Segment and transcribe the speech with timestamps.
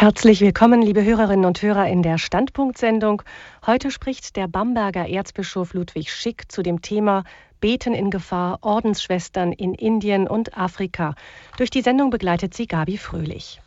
[0.00, 3.22] Herzlich willkommen, liebe Hörerinnen und Hörer in der Standpunktsendung.
[3.66, 7.24] Heute spricht der Bamberger Erzbischof Ludwig Schick zu dem Thema
[7.60, 11.16] Beten in Gefahr, Ordensschwestern in Indien und Afrika.
[11.56, 13.60] Durch die Sendung begleitet sie Gabi Fröhlich.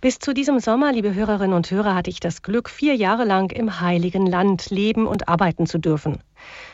[0.00, 3.52] Bis zu diesem Sommer, liebe Hörerinnen und Hörer, hatte ich das Glück, vier Jahre lang
[3.52, 6.22] im Heiligen Land leben und arbeiten zu dürfen.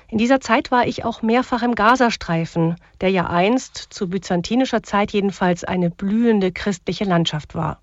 [0.06, 5.10] In dieser Zeit war ich auch mehrfach im Gazastreifen, der ja einst, zu byzantinischer Zeit
[5.10, 7.80] jedenfalls, eine blühende christliche Landschaft war.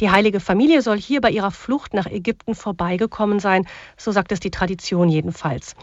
[0.00, 3.66] Die heilige Familie soll hier bei ihrer Flucht nach Ägypten vorbeigekommen sein,
[3.96, 5.74] so sagt es die Tradition jedenfalls.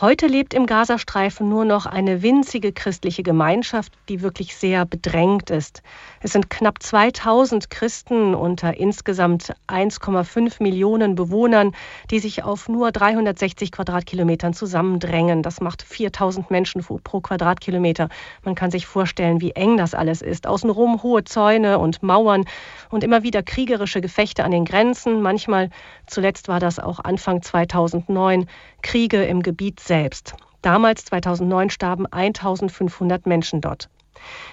[0.00, 5.82] Heute lebt im Gazastreifen nur noch eine winzige christliche Gemeinschaft, die wirklich sehr bedrängt ist.
[6.22, 11.72] Es sind knapp 2000 Christen unter insgesamt 1,5 Millionen Bewohnern,
[12.10, 15.42] die sich auf nur 360 Quadratkilometern zusammendrängen.
[15.42, 18.08] Das macht 4000 Menschen pro Quadratkilometer.
[18.42, 20.46] Man kann sich vorstellen, wie eng das alles ist.
[20.46, 22.46] Außenrum hohe Zäune und Mauern
[22.88, 25.20] und immer wieder kriegerische Gefechte an den Grenzen.
[25.20, 25.68] Manchmal,
[26.06, 28.46] zuletzt war das auch Anfang 2009,
[28.82, 30.34] Kriege im Gebiet selbst.
[30.62, 33.88] Damals, 2009, starben 1500 Menschen dort.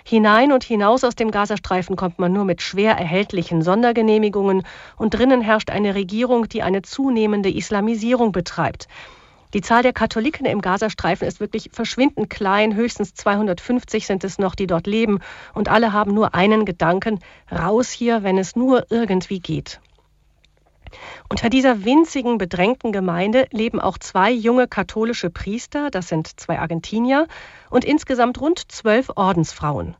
[0.03, 4.64] Hinein und hinaus aus dem Gazastreifen kommt man nur mit schwer erhältlichen Sondergenehmigungen
[4.95, 8.88] und drinnen herrscht eine Regierung, die eine zunehmende Islamisierung betreibt.
[9.53, 14.55] Die Zahl der Katholiken im Gazastreifen ist wirklich verschwindend klein, höchstens 250 sind es noch,
[14.55, 15.20] die dort leben,
[15.53, 19.80] und alle haben nur einen Gedanken, raus hier, wenn es nur irgendwie geht.
[21.30, 27.27] Unter dieser winzigen, bedrängten Gemeinde leben auch zwei junge katholische Priester, das sind zwei Argentinier,
[27.69, 29.95] und insgesamt rund zwölf Ordensfrauen.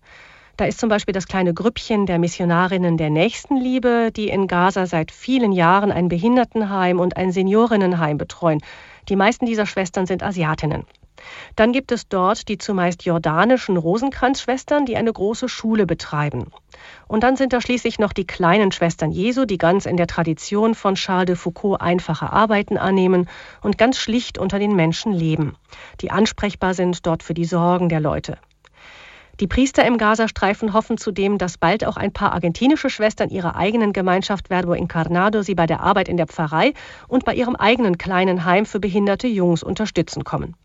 [0.58, 5.12] Da ist zum Beispiel das kleine Grüppchen der Missionarinnen der Nächstenliebe, die in Gaza seit
[5.12, 8.62] vielen Jahren ein Behindertenheim und ein Seniorinnenheim betreuen.
[9.08, 10.86] Die meisten dieser Schwestern sind Asiatinnen.
[11.56, 16.52] Dann gibt es dort die zumeist jordanischen Rosenkranzschwestern, die eine große Schule betreiben.
[17.08, 20.76] Und dann sind da schließlich noch die kleinen Schwestern Jesu, die ganz in der Tradition
[20.76, 23.30] von Charles de Foucault einfache Arbeiten annehmen
[23.62, 25.56] und ganz schlicht unter den Menschen leben,
[26.02, 28.38] die ansprechbar sind dort für die Sorgen der Leute.
[29.40, 33.94] Die Priester im Gazastreifen hoffen zudem, dass bald auch ein paar argentinische Schwestern ihrer eigenen
[33.94, 36.74] Gemeinschaft Verbo Incarnado sie bei der Arbeit in der Pfarrei
[37.08, 40.56] und bei ihrem eigenen kleinen Heim für behinderte Jungs unterstützen kommen.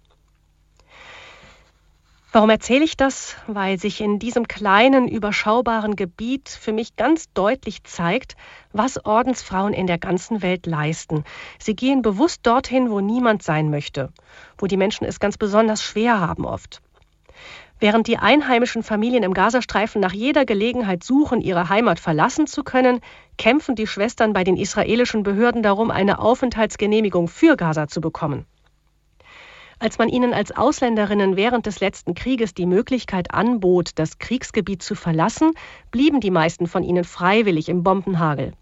[2.35, 3.37] Warum erzähle ich das?
[3.47, 8.37] Weil sich in diesem kleinen, überschaubaren Gebiet für mich ganz deutlich zeigt,
[8.73, 11.25] was Ordensfrauen in der ganzen Welt leisten.
[11.59, 14.15] Sie gehen bewusst dorthin, wo niemand sein möchte,
[14.57, 16.81] wo die Menschen es ganz besonders schwer haben oft.
[17.81, 23.01] Während die einheimischen Familien im Gazastreifen nach jeder Gelegenheit suchen, ihre Heimat verlassen zu können,
[23.37, 28.47] kämpfen die Schwestern bei den israelischen Behörden darum, eine Aufenthaltsgenehmigung für Gaza zu bekommen.
[29.83, 34.95] Als man ihnen als Ausländerinnen während des letzten Krieges die Möglichkeit anbot, das Kriegsgebiet zu
[34.95, 35.55] verlassen,
[35.91, 38.53] blieben die meisten von ihnen freiwillig im Bombenhagel.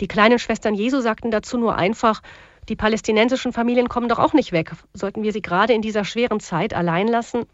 [0.00, 2.20] Die kleinen Schwestern Jesu sagten dazu nur einfach,
[2.68, 4.72] die palästinensischen Familien kommen doch auch nicht weg.
[4.92, 7.46] Sollten wir sie gerade in dieser schweren Zeit allein lassen?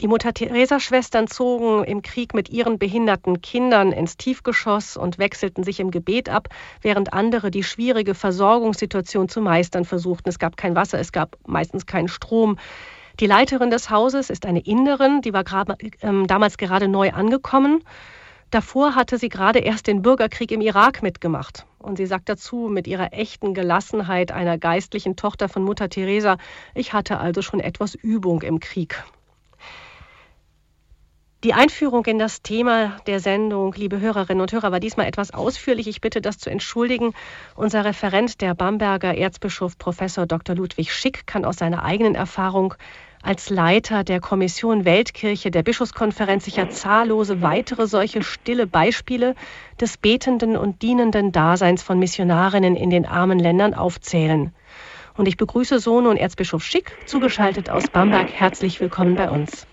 [0.00, 5.90] Die Mutter-Theresa-Schwestern zogen im Krieg mit ihren behinderten Kindern ins Tiefgeschoss und wechselten sich im
[5.90, 6.48] Gebet ab,
[6.82, 10.28] während andere die schwierige Versorgungssituation zu meistern versuchten.
[10.28, 12.58] Es gab kein Wasser, es gab meistens keinen Strom.
[13.20, 15.68] Die Leiterin des Hauses ist eine Inderin, die war grad,
[16.02, 17.82] ähm, damals gerade neu angekommen.
[18.50, 21.66] Davor hatte sie gerade erst den Bürgerkrieg im Irak mitgemacht.
[21.78, 26.36] Und sie sagt dazu mit ihrer echten Gelassenheit einer geistlichen Tochter von Mutter Teresa,
[26.74, 29.04] ich hatte also schon etwas Übung im Krieg.
[31.44, 35.86] Die Einführung in das Thema der Sendung, liebe Hörerinnen und Hörer, war diesmal etwas ausführlich.
[35.86, 37.12] Ich bitte das zu entschuldigen.
[37.54, 40.56] Unser Referent, der Bamberger Erzbischof Professor Dr.
[40.56, 42.74] Ludwig Schick, kann aus seiner eigenen Erfahrung
[43.22, 49.36] als Leiter der Kommission Weltkirche der Bischofskonferenz sicher zahllose weitere solche stille Beispiele
[49.80, 54.52] des betenden und dienenden Daseins von Missionarinnen in den armen Ländern aufzählen.
[55.16, 58.28] Und ich begrüße so nun Erzbischof Schick, zugeschaltet aus Bamberg.
[58.32, 59.68] Herzlich willkommen bei uns.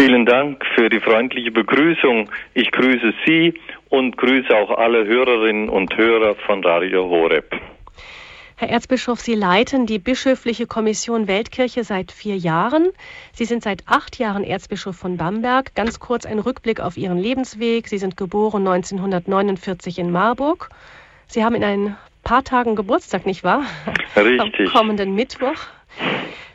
[0.00, 2.30] Vielen Dank für die freundliche Begrüßung.
[2.54, 3.52] Ich grüße Sie
[3.90, 7.54] und grüße auch alle Hörerinnen und Hörer von Radio Horeb.
[8.56, 12.88] Herr Erzbischof, Sie leiten die Bischöfliche Kommission Weltkirche seit vier Jahren.
[13.34, 15.74] Sie sind seit acht Jahren Erzbischof von Bamberg.
[15.74, 17.86] Ganz kurz ein Rückblick auf Ihren Lebensweg.
[17.86, 20.70] Sie sind geboren 1949 in Marburg.
[21.26, 23.64] Sie haben in ein paar Tagen Geburtstag, nicht wahr?
[24.16, 24.40] Richtig.
[24.40, 25.58] Am kommenden Mittwoch.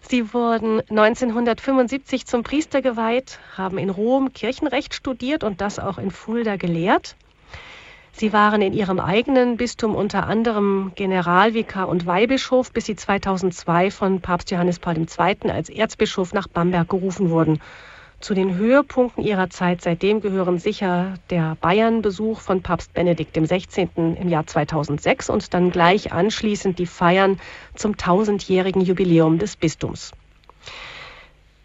[0.08, 6.12] Sie wurden 1975 zum Priester geweiht, haben in Rom Kirchenrecht studiert und das auch in
[6.12, 7.16] Fulda gelehrt.
[8.12, 14.22] Sie waren in ihrem eigenen Bistum unter anderem Generalvikar und Weihbischof, bis sie 2002 von
[14.22, 15.50] Papst Johannes Paul II.
[15.50, 17.60] als Erzbischof nach Bamberg gerufen wurden.
[18.26, 23.88] Zu den Höhepunkten ihrer Zeit seitdem gehören sicher der Bayern-Besuch von Papst Benedikt XVI.
[23.96, 27.40] im Jahr 2006 und dann gleich anschließend die Feiern
[27.76, 30.12] zum tausendjährigen Jubiläum des Bistums.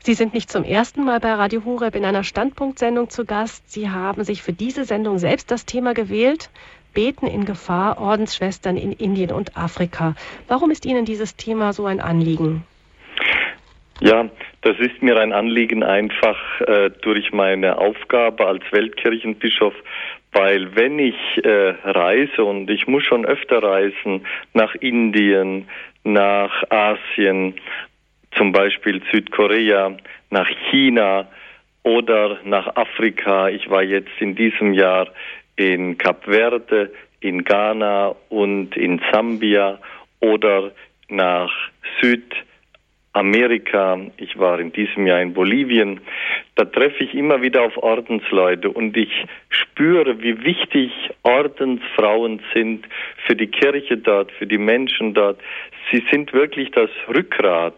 [0.05, 3.73] Sie sind nicht zum ersten Mal bei Radio Horeb in einer Standpunktsendung zu Gast.
[3.73, 6.51] Sie haben sich für diese Sendung selbst das Thema gewählt.
[6.93, 10.15] Beten in Gefahr, Ordensschwestern in Indien und Afrika.
[10.47, 12.65] Warum ist Ihnen dieses Thema so ein Anliegen?
[14.01, 14.31] Ja,
[14.63, 19.75] das ist mir ein Anliegen einfach äh, durch meine Aufgabe als Weltkirchenbischof,
[20.33, 25.69] weil wenn ich äh, reise und ich muss schon öfter reisen nach Indien,
[26.03, 27.55] nach Asien,
[28.37, 29.97] zum Beispiel Südkorea,
[30.31, 31.29] nach China
[31.83, 33.49] oder nach Afrika.
[33.49, 35.09] Ich war jetzt in diesem Jahr
[35.57, 39.79] in Kap Verde, in Ghana und in Sambia
[40.21, 40.73] oder
[41.09, 41.53] nach
[43.13, 43.99] Südamerika.
[44.19, 46.01] Ich war in diesem Jahr in Bolivien.
[46.55, 49.11] Da treffe ich immer wieder auf Ordensleute und ich
[49.49, 50.93] spüre, wie wichtig
[51.23, 52.87] Ordensfrauen sind
[53.27, 55.41] für die Kirche dort, für die Menschen dort.
[55.91, 57.75] Sie sind wirklich das Rückgrat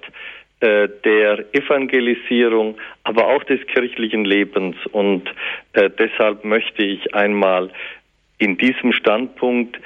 [0.61, 4.77] äh, der Evangelisierung, aber auch des kirchlichen Lebens.
[4.93, 5.29] Und
[5.73, 7.71] äh, deshalb möchte ich einmal
[8.39, 9.79] in diesem Standpunkt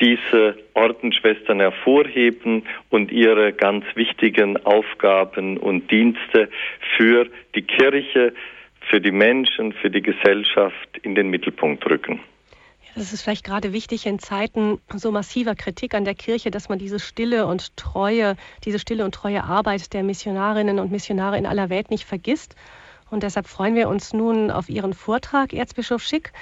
[0.00, 6.48] diese Ordensschwestern hervorheben und ihre ganz wichtigen Aufgaben und Dienste
[6.96, 8.34] für die Kirche,
[8.90, 12.20] für die Menschen, für die Gesellschaft in den Mittelpunkt rücken.
[12.96, 16.78] Es ist vielleicht gerade wichtig in Zeiten so massiver Kritik an der Kirche, dass man
[16.78, 21.70] diese stille und treue, diese stille und treue Arbeit der Missionarinnen und Missionare in aller
[21.70, 22.54] Welt nicht vergisst.
[23.10, 26.32] Und deshalb freuen wir uns nun auf Ihren Vortrag, Erzbischof Schick.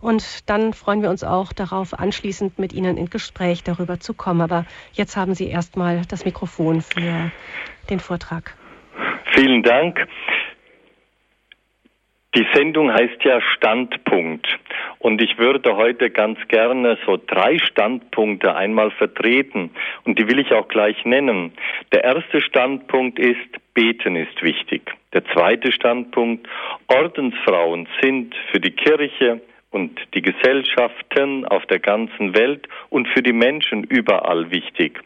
[0.00, 4.40] Und dann freuen wir uns auch darauf, anschließend mit Ihnen in Gespräch darüber zu kommen.
[4.40, 7.32] Aber jetzt haben Sie erstmal das Mikrofon für
[7.90, 8.54] den Vortrag.
[9.32, 10.06] Vielen Dank.
[12.34, 14.46] Die Sendung heißt ja Standpunkt.
[14.98, 19.70] Und ich würde heute ganz gerne so drei Standpunkte einmal vertreten.
[20.04, 21.52] Und die will ich auch gleich nennen.
[21.92, 24.94] Der erste Standpunkt ist, Beten ist wichtig.
[25.12, 26.46] Der zweite Standpunkt,
[26.88, 33.32] Ordensfrauen sind für die Kirche und die Gesellschaften auf der ganzen Welt und für die
[33.32, 35.00] Menschen überall wichtig.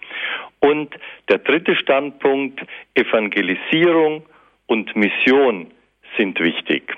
[0.60, 0.94] Und
[1.28, 2.60] der dritte Standpunkt,
[2.94, 4.24] Evangelisierung
[4.66, 5.70] und Mission
[6.16, 6.96] sind wichtig.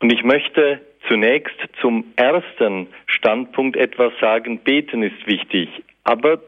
[0.00, 4.58] Und ich möchte zunächst zum ersten Standpunkt etwas sagen.
[4.58, 5.68] Beten ist wichtig,
[6.04, 6.40] aber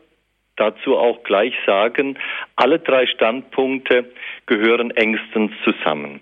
[0.56, 2.18] dazu auch gleich sagen,
[2.56, 4.10] alle drei Standpunkte
[4.46, 6.20] gehören engstens zusammen.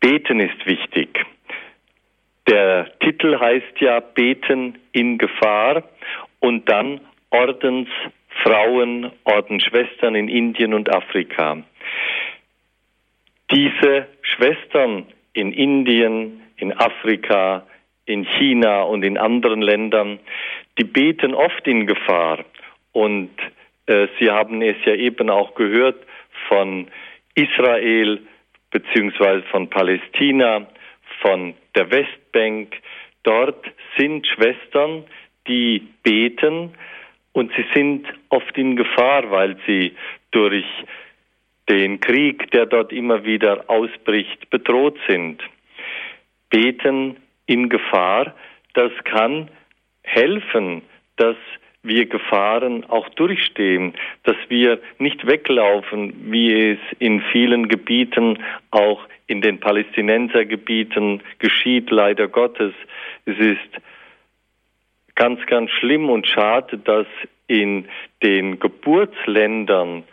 [0.00, 1.24] Beten ist wichtig.
[2.48, 5.84] Der Titel heißt ja Beten in Gefahr
[6.40, 7.00] und dann
[7.30, 11.62] Ordensfrauen, Ordensschwestern in Indien und Afrika.
[13.50, 17.66] Diese Schwestern in Indien, in Afrika,
[18.06, 20.18] in China und in anderen Ländern,
[20.78, 22.44] die beten oft in Gefahr.
[22.92, 23.30] Und
[23.86, 26.04] äh, Sie haben es ja eben auch gehört
[26.48, 26.88] von
[27.34, 28.20] Israel
[28.70, 30.66] beziehungsweise von Palästina,
[31.20, 31.90] von der
[32.32, 32.74] Westbank.
[33.22, 33.64] Dort
[33.96, 35.04] sind Schwestern,
[35.46, 36.74] die beten
[37.32, 39.94] und sie sind oft in Gefahr, weil sie
[40.32, 40.64] durch
[41.68, 45.40] den Krieg, der dort immer wieder ausbricht, bedroht sind.
[46.50, 48.34] Beten in Gefahr,
[48.74, 49.48] das kann
[50.02, 50.82] helfen,
[51.16, 51.36] dass
[51.82, 58.38] wir Gefahren auch durchstehen, dass wir nicht weglaufen, wie es in vielen Gebieten,
[58.70, 62.72] auch in den Palästinensergebieten geschieht, leider Gottes.
[63.24, 63.82] Es ist
[65.14, 67.06] ganz, ganz schlimm und schade, dass
[67.48, 67.86] in
[68.22, 70.04] den Geburtsländern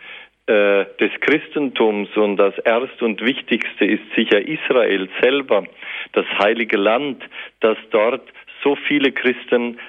[0.48, 5.66] äh, des Christentums und das erste und wichtigste ist sicher Israel selber,
[6.14, 7.24] das heilige Land,
[7.60, 8.28] dass dort
[8.64, 9.80] so viele Christen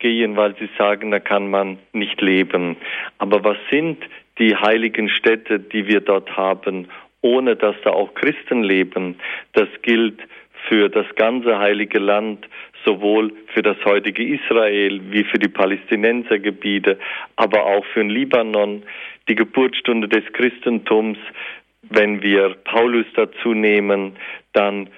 [0.00, 2.76] weggehen, weil sie sagen, da kann man nicht leben.
[3.18, 3.98] Aber was sind
[4.38, 6.88] die heiligen Städte, die wir dort haben,
[7.20, 9.16] ohne dass da auch Christen leben?
[9.52, 10.20] Das gilt
[10.68, 12.46] für das ganze heilige Land,
[12.84, 16.98] sowohl für das heutige Israel wie für die Palästinensergebiete,
[17.36, 18.82] aber auch für den Libanon
[19.28, 21.18] die Geburtsstunde des Christentums,
[21.82, 24.16] wenn wir Paulus dazu nehmen,
[24.52, 24.88] dann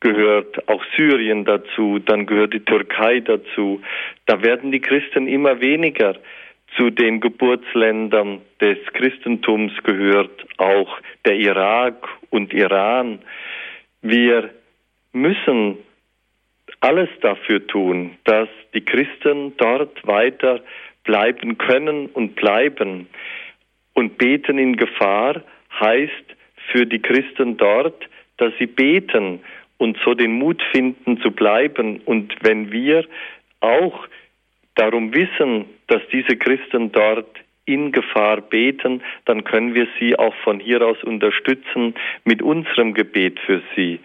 [0.00, 3.80] gehört auch Syrien dazu, dann gehört die Türkei dazu.
[4.26, 6.16] Da werden die Christen immer weniger.
[6.76, 13.20] Zu den Geburtsländern des Christentums gehört auch der Irak und Iran.
[14.02, 14.50] Wir
[15.12, 15.78] müssen
[16.80, 20.60] alles dafür tun, dass die Christen dort weiter
[21.04, 23.08] bleiben können und bleiben.
[23.94, 25.42] Und beten in Gefahr
[25.80, 26.12] heißt
[26.70, 29.40] für die Christen dort, dass sie beten
[29.78, 32.00] und so den Mut finden zu bleiben.
[32.04, 33.04] Und wenn wir
[33.60, 34.06] auch
[34.74, 37.28] darum wissen, dass diese Christen dort
[37.64, 43.40] in Gefahr beten, dann können wir sie auch von hier aus unterstützen mit unserem Gebet
[43.40, 43.98] für sie.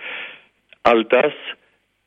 [0.83, 1.33] All das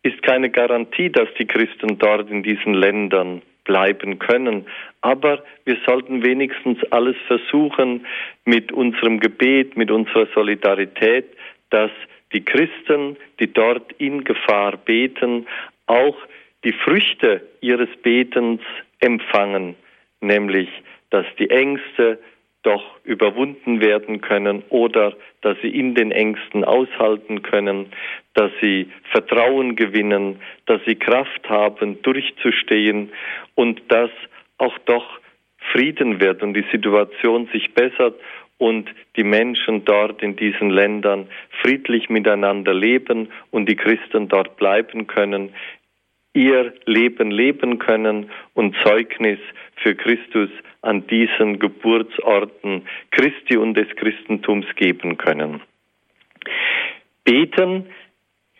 [0.03, 4.67] ist keine Garantie, dass die Christen dort in diesen Ländern bleiben können.
[5.01, 8.05] Aber wir sollten wenigstens alles versuchen
[8.45, 11.27] mit unserem Gebet, mit unserer Solidarität,
[11.71, 11.91] dass
[12.35, 15.47] die Christen, die dort in Gefahr beten,
[15.87, 16.17] auch
[16.65, 18.61] die Früchte ihres Betens
[19.01, 19.77] empfangen,
[20.21, 20.69] nämlich
[21.11, 22.19] dass die Ängste
[22.65, 27.93] doch überwunden werden können oder dass sie in den Ängsten aushalten können,
[28.33, 33.13] dass sie Vertrauen gewinnen, dass sie Kraft haben, durchzustehen
[33.55, 34.11] und dass
[34.59, 35.21] auch doch
[35.73, 38.19] Frieden wird und die Situation sich bessert
[38.59, 41.29] und die Menschen dort in diesen Ländern
[41.63, 45.55] friedlich miteinander leben und die Christen dort bleiben können,
[46.35, 49.39] ihr Leben leben können und Zeugnis
[49.77, 50.51] für Christus
[50.83, 55.61] an diesen Geburtsorten Christi und des Christentums geben können.
[57.25, 57.87] Beten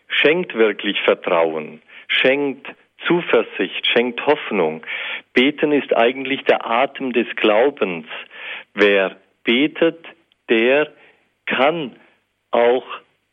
[0.09, 2.67] schenkt wirklich Vertrauen, schenkt
[3.07, 4.83] Zuversicht, schenkt Hoffnung.
[5.35, 8.07] Beten ist eigentlich der Atem des Glaubens.
[8.73, 10.05] Wer betet,
[10.49, 10.93] der
[11.47, 11.97] kann
[12.51, 12.85] auch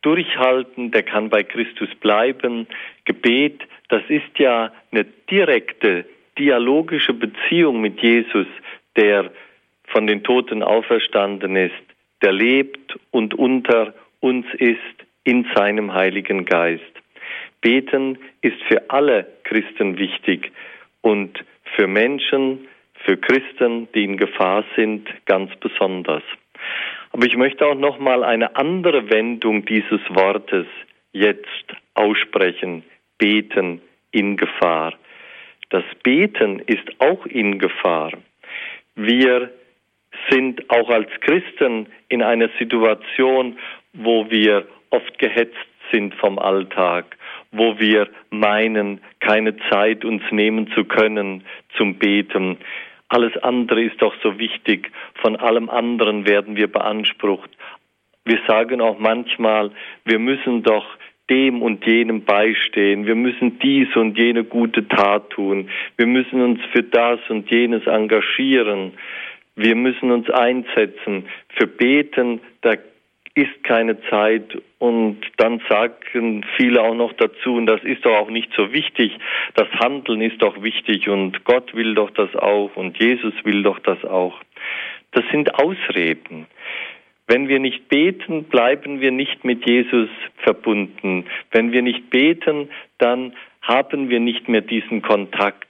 [0.02, 2.66] durchhalten, der kann bei Christus bleiben.
[3.04, 6.04] Gebet, das ist ja eine direkte
[6.38, 8.46] dialogische Beziehung mit Jesus,
[8.96, 9.30] der
[9.84, 11.74] von den Toten auferstanden ist,
[12.22, 14.78] der lebt und unter uns ist
[15.24, 16.82] in seinem Heiligen Geist.
[17.60, 20.52] Beten ist für alle Christen wichtig
[21.00, 21.44] und
[21.76, 22.66] für Menschen,
[23.04, 26.22] für Christen, die in Gefahr sind, ganz besonders.
[27.12, 30.66] Aber ich möchte auch noch mal eine andere Wendung dieses Wortes
[31.12, 32.84] jetzt aussprechen.
[33.18, 34.94] Beten in Gefahr.
[35.70, 38.12] Das Beten ist auch in Gefahr.
[38.94, 39.50] Wir
[40.30, 43.58] sind auch als Christen in einer Situation,
[43.92, 45.56] wo wir oft gehetzt
[45.90, 47.16] sind vom Alltag,
[47.50, 51.44] wo wir meinen, keine Zeit uns nehmen zu können
[51.76, 52.58] zum Beten.
[53.12, 54.90] Alles andere ist doch so wichtig,
[55.20, 57.50] von allem anderen werden wir beansprucht.
[58.24, 59.70] Wir sagen auch manchmal,
[60.06, 60.86] wir müssen doch
[61.28, 63.04] dem und jenem beistehen.
[63.04, 65.68] Wir müssen dies und jene gute Tat tun.
[65.98, 68.92] Wir müssen uns für das und jenes engagieren.
[69.56, 71.26] Wir müssen uns einsetzen.
[71.50, 72.76] Für Beten, da
[73.34, 78.30] ist keine Zeit und dann sagen viele auch noch dazu, und das ist doch auch
[78.30, 79.12] nicht so wichtig,
[79.54, 83.78] das Handeln ist doch wichtig und Gott will doch das auch und Jesus will doch
[83.78, 84.38] das auch.
[85.12, 86.46] Das sind Ausreden.
[87.26, 91.24] Wenn wir nicht beten, bleiben wir nicht mit Jesus verbunden.
[91.50, 95.68] Wenn wir nicht beten, dann haben wir nicht mehr diesen Kontakt,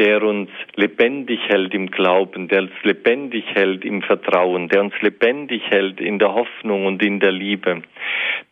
[0.00, 5.62] der uns lebendig hält im Glauben, der uns lebendig hält im Vertrauen, der uns lebendig
[5.68, 7.82] hält in der Hoffnung und in der Liebe.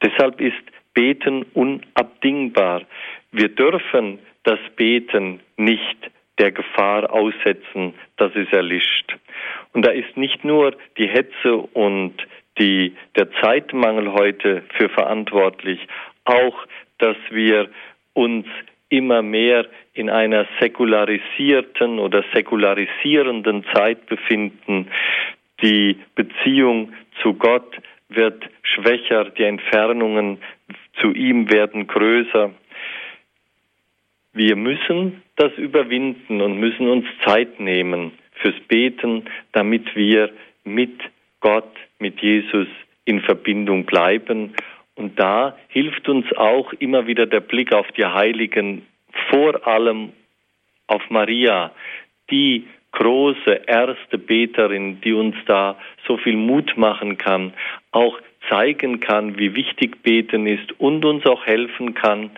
[0.05, 0.63] Deshalb ist
[0.93, 2.83] Beten unabdingbar.
[3.33, 5.97] Wir dürfen das Beten nicht
[6.39, 9.17] der Gefahr aussetzen, dass es erlischt.
[9.73, 12.15] Und da ist nicht nur die Hetze und
[12.59, 15.81] die, der Zeitmangel heute für verantwortlich,
[16.25, 16.67] auch,
[16.99, 17.71] dass wir
[18.13, 18.47] uns
[18.91, 19.67] immer mehr
[19.99, 24.87] in einer säkularisierten oder säkularisierenden Zeit befinden.
[25.61, 27.77] Die Beziehung zu Gott
[28.09, 30.39] wird schwächer, die Entfernungen
[31.01, 32.53] zu ihm werden größer.
[34.33, 40.31] Wir müssen das überwinden und müssen uns Zeit nehmen fürs Beten, damit wir
[40.63, 41.01] mit
[41.41, 42.69] Gott, mit Jesus
[43.05, 44.55] in Verbindung bleiben.
[44.95, 48.87] Und da hilft uns auch immer wieder der Blick auf die Heiligen,
[49.31, 50.13] vor allem
[50.87, 51.73] auf Maria,
[52.31, 57.53] die große erste Beterin, die uns da so viel Mut machen kann,
[57.93, 62.31] auch zeigen kann, wie wichtig Beten ist und uns auch helfen kann,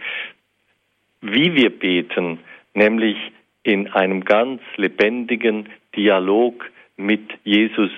[1.21, 2.41] wie wir beten,
[2.75, 3.17] nämlich
[3.63, 7.91] in einem ganz lebendigen Dialog mit Jesus,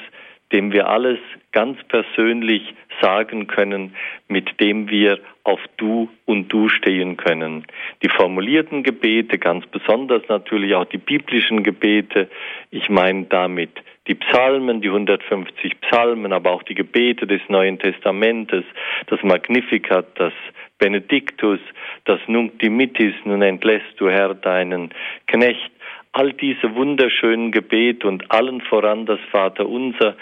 [0.53, 1.19] dem wir alles
[1.53, 3.95] ganz persönlich sagen können,
[4.29, 7.67] mit dem wir auf Du und Du stehen können.
[8.03, 12.29] Die formulierten Gebete, ganz besonders natürlich auch die biblischen Gebete,
[12.71, 13.71] ich meine damit
[14.09, 18.65] die Psalmen, die 150 Psalmen, aber auch die Gebete des Neuen Testamentes,
[19.07, 20.33] das Magnificat, das
[20.79, 21.61] Benediktus,
[22.05, 24.91] das Nunc Dimittis, nun entlässt du Herr deinen
[25.29, 25.72] Knecht,
[26.13, 30.17] all diese wunderschönen Gebete und allen voran das Vaterunser,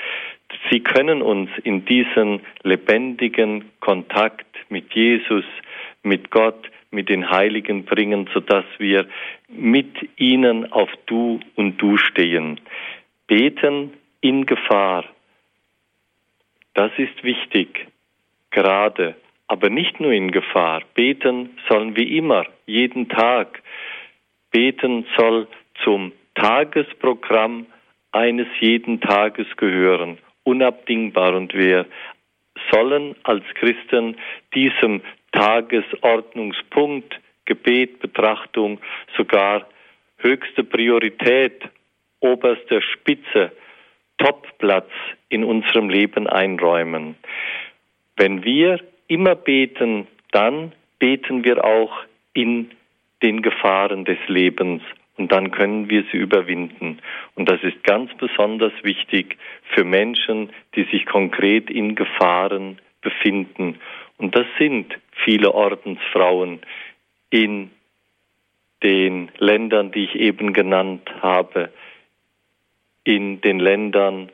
[0.70, 5.44] Sie können uns in diesen lebendigen Kontakt mit Jesus,
[6.02, 9.06] mit Gott, mit den Heiligen bringen, sodass wir
[9.49, 12.61] mit ihnen auf Du und Du stehen.
[13.28, 15.04] Beten in Gefahr,
[16.75, 17.87] das ist wichtig,
[18.50, 19.14] gerade,
[19.47, 20.82] aber nicht nur in Gefahr.
[20.94, 23.62] Beten sollen wir immer, jeden Tag.
[24.50, 25.47] Beten soll
[25.84, 27.66] zum Tagesprogramm
[28.12, 31.34] eines jeden Tages gehören, unabdingbar.
[31.34, 31.87] Und wir
[32.70, 34.16] sollen als Christen
[34.54, 38.80] diesem Tagesordnungspunkt, Gebet, Betrachtung
[39.16, 39.66] sogar
[40.18, 41.62] höchste Priorität,
[42.20, 43.52] oberste Spitze,
[44.18, 44.90] Topplatz
[45.28, 47.16] in unserem Leben einräumen.
[48.16, 51.92] Wenn wir immer beten, dann beten wir auch
[52.34, 52.70] in
[53.22, 54.82] den Gefahren des Lebens
[55.17, 56.99] und dann können wir sie überwinden.
[57.35, 59.37] Und das ist ganz besonders wichtig
[59.75, 63.79] für Menschen, die sich konkret in Gefahren befinden.
[64.17, 66.61] Und das sind viele Ordensfrauen
[67.31, 67.71] in
[68.83, 71.71] den Ländern, die ich eben genannt habe,
[73.05, 74.31] in den Ländern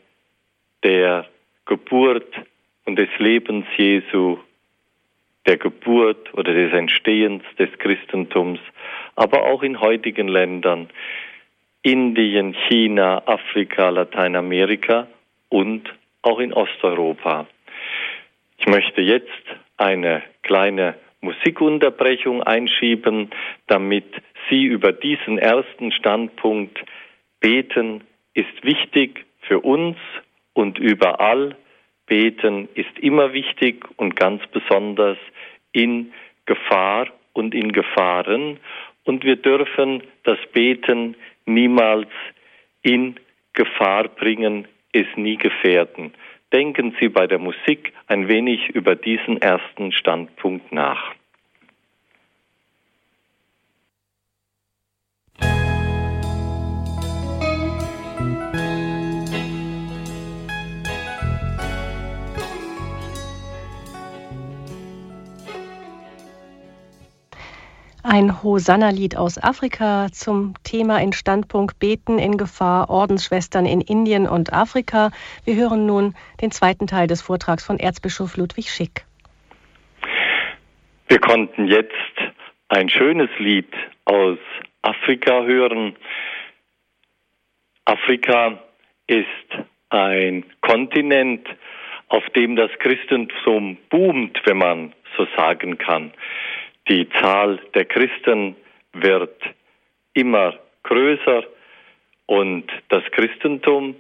[0.83, 1.27] der
[1.67, 2.33] Geburt
[2.85, 4.39] und des Lebens Jesu,
[5.47, 8.61] der Geburt oder des Entstehens des Christentums,
[9.17, 10.89] aber auch in heutigen Ländern,
[11.83, 15.09] Indien, China, Afrika, Lateinamerika
[15.49, 15.93] und
[16.23, 17.47] auch in Osteuropa.
[18.59, 19.31] Ich möchte jetzt
[19.77, 23.31] eine kleine Musikunterbrechung einschieben,
[23.67, 24.07] damit
[24.49, 26.79] Sie über diesen ersten Standpunkt
[27.41, 28.03] beten
[28.35, 29.97] ist wichtig für uns
[30.53, 31.57] und überall.
[32.07, 35.19] Beten ist immer wichtig und ganz besonders
[35.73, 36.13] in
[36.45, 38.59] Gefahr und in Gefahren.
[39.07, 42.09] Und wir dürfen das Beten niemals
[42.83, 43.17] in
[43.55, 46.13] Gefahr bringen, es nie gefährden.
[46.53, 51.16] Denken Sie bei der Musik ein wenig über diesen ersten Standpunkt nach.
[68.17, 74.55] Ein Hosanna-Lied aus Afrika zum Thema in Standpunkt Beten in Gefahr, Ordensschwestern in Indien und
[74.55, 75.11] Afrika.
[75.45, 79.05] Wir hören nun den zweiten Teil des Vortrags von Erzbischof Ludwig Schick.
[81.09, 81.93] Wir konnten jetzt
[82.69, 83.71] ein schönes Lied
[84.07, 84.39] aus
[84.81, 85.95] Afrika hören.
[87.85, 88.63] Afrika
[89.09, 91.47] ist ein Kontinent,
[92.09, 96.13] auf dem das Christentum boomt, wenn man so sagen kann.
[96.89, 98.57] Die Zahl der Christen
[98.93, 99.43] wird
[100.15, 101.45] immer größer
[102.27, 103.97] und das Christentum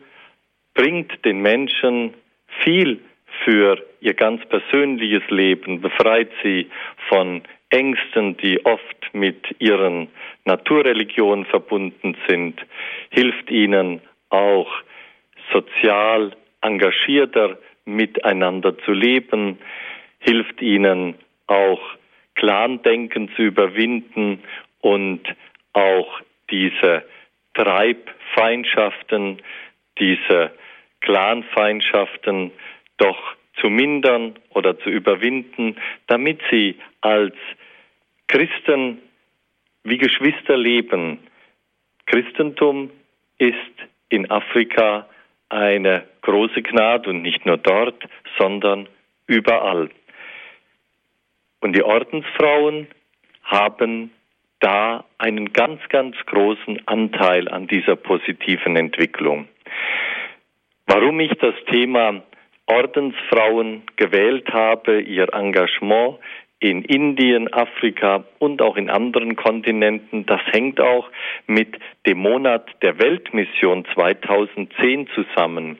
[0.74, 2.14] bringt den Menschen
[2.62, 3.00] viel
[3.44, 6.70] für ihr ganz persönliches Leben, befreit sie
[7.08, 10.08] von Ängsten, die oft mit ihren
[10.44, 12.60] Naturreligionen verbunden sind,
[13.10, 14.70] hilft ihnen auch
[15.52, 19.58] sozial engagierter miteinander zu leben,
[20.20, 21.14] hilft ihnen
[21.48, 21.80] auch
[22.36, 24.42] Clan-Denken zu überwinden
[24.80, 25.22] und
[25.72, 26.20] auch
[26.50, 27.04] diese
[27.54, 29.42] Treibfeindschaften,
[29.98, 30.52] diese
[31.00, 32.52] Clanfeindschaften
[32.98, 33.18] doch
[33.60, 37.34] zu mindern oder zu überwinden, damit sie als
[38.28, 39.00] Christen
[39.84, 41.18] wie Geschwister leben.
[42.06, 42.90] Christentum
[43.38, 43.56] ist
[44.08, 45.08] in Afrika
[45.48, 48.02] eine große Gnade und nicht nur dort,
[48.38, 48.88] sondern
[49.26, 49.90] überall.
[51.60, 52.88] Und die Ordensfrauen
[53.42, 54.10] haben
[54.60, 59.48] da einen ganz, ganz großen Anteil an dieser positiven Entwicklung.
[60.86, 62.22] Warum ich das Thema
[62.66, 66.18] Ordensfrauen gewählt habe, ihr Engagement
[66.58, 71.08] in Indien, Afrika und auch in anderen Kontinenten, das hängt auch
[71.46, 75.78] mit dem Monat der Weltmission 2010 zusammen,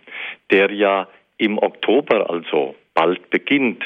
[0.51, 1.09] der ja
[1.39, 3.83] im Oktober also bald beginnt.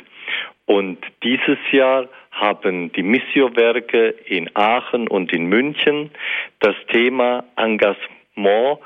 [0.71, 6.13] Und dieses Jahr haben die Missio-Werke in Aachen und in München
[6.61, 8.79] das Thema Engagement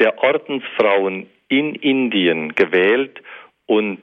[0.00, 3.22] der Ordensfrauen in Indien gewählt
[3.66, 4.00] und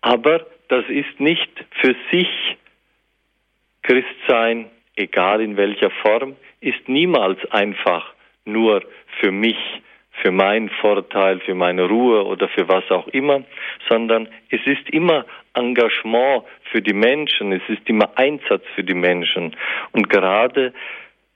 [0.00, 1.50] Aber das ist nicht
[1.80, 2.28] für sich
[3.82, 8.15] Christsein, egal in welcher Form, ist niemals einfach
[8.46, 8.82] nur
[9.20, 9.58] für mich,
[10.22, 13.42] für meinen Vorteil, für meine Ruhe oder für was auch immer,
[13.88, 19.54] sondern es ist immer Engagement für die Menschen, es ist immer Einsatz für die Menschen.
[19.92, 20.72] Und gerade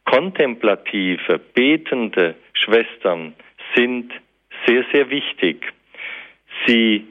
[0.05, 3.35] kontemplative, betende Schwestern
[3.75, 4.12] sind
[4.66, 5.73] sehr, sehr wichtig.
[6.66, 7.07] Sie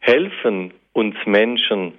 [0.00, 1.94] helfen uns Menschen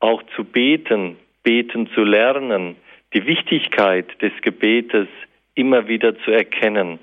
[0.00, 2.76] auch zu beten, beten zu lernen,
[3.14, 5.08] die Wichtigkeit des Gebetes
[5.54, 6.98] immer wieder zu erkennen.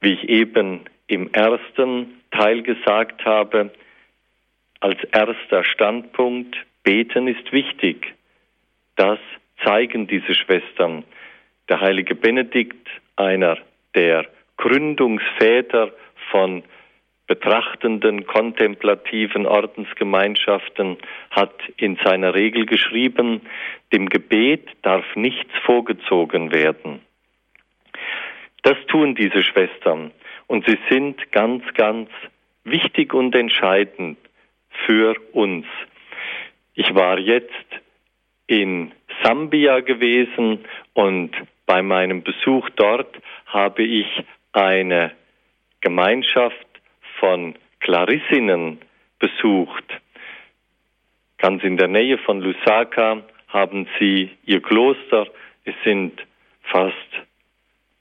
[0.00, 3.70] Wie ich eben im ersten Teil gesagt habe,
[4.80, 8.14] als erster Standpunkt, beten ist wichtig.
[8.96, 9.18] Das
[9.64, 11.04] zeigen diese Schwestern.
[11.68, 13.58] Der heilige Benedikt, einer
[13.94, 15.92] der Gründungsväter
[16.30, 16.62] von
[17.26, 20.96] betrachtenden, kontemplativen Ordensgemeinschaften
[21.30, 23.42] hat in seiner Regel geschrieben,
[23.92, 27.00] dem Gebet darf nichts vorgezogen werden.
[28.62, 30.12] Das tun diese Schwestern
[30.46, 32.10] und sie sind ganz, ganz
[32.64, 34.18] wichtig und entscheidend
[34.86, 35.66] für uns.
[36.74, 37.50] Ich war jetzt
[38.46, 41.30] in Sambia gewesen und
[41.64, 44.06] bei meinem Besuch dort habe ich
[44.52, 45.12] eine
[45.80, 46.65] Gemeinschaft
[47.18, 48.78] von Klarissinnen
[49.18, 49.84] besucht.
[51.38, 55.26] Ganz in der Nähe von Lusaka haben sie ihr Kloster.
[55.64, 56.20] Es sind
[56.62, 56.94] fast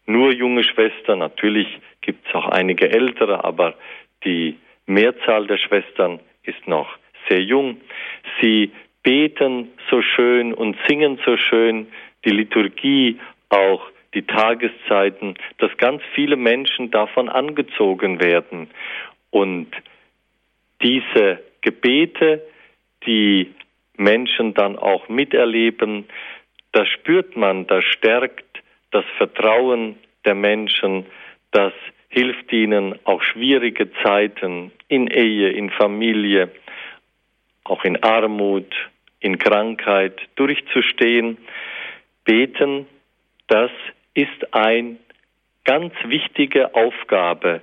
[0.06, 1.19] nur junge Schwestern.
[1.19, 1.67] Natürlich
[2.01, 3.75] gibt es auch einige ältere, aber
[4.23, 6.97] die Mehrzahl der Schwestern ist noch
[7.28, 7.82] sehr jung.
[8.39, 8.71] Sie
[9.04, 11.88] beten so schön und singen so schön,
[12.23, 18.69] die Liturgie auch die Tageszeiten, dass ganz viele Menschen davon angezogen werden.
[19.30, 19.67] Und
[20.82, 22.41] diese Gebete,
[23.06, 23.54] die
[23.97, 26.06] Menschen dann auch miterleben,
[26.71, 28.45] das spürt man, das stärkt
[28.91, 31.06] das Vertrauen der Menschen,
[31.51, 31.73] das
[32.10, 36.49] hilft ihnen auch schwierige Zeiten in Ehe, in Familie,
[37.65, 38.73] auch in Armut,
[39.19, 41.38] in Krankheit durchzustehen.
[42.23, 42.88] Beten,
[43.47, 43.71] das
[44.15, 44.97] ist eine
[45.65, 47.62] ganz wichtige Aufgabe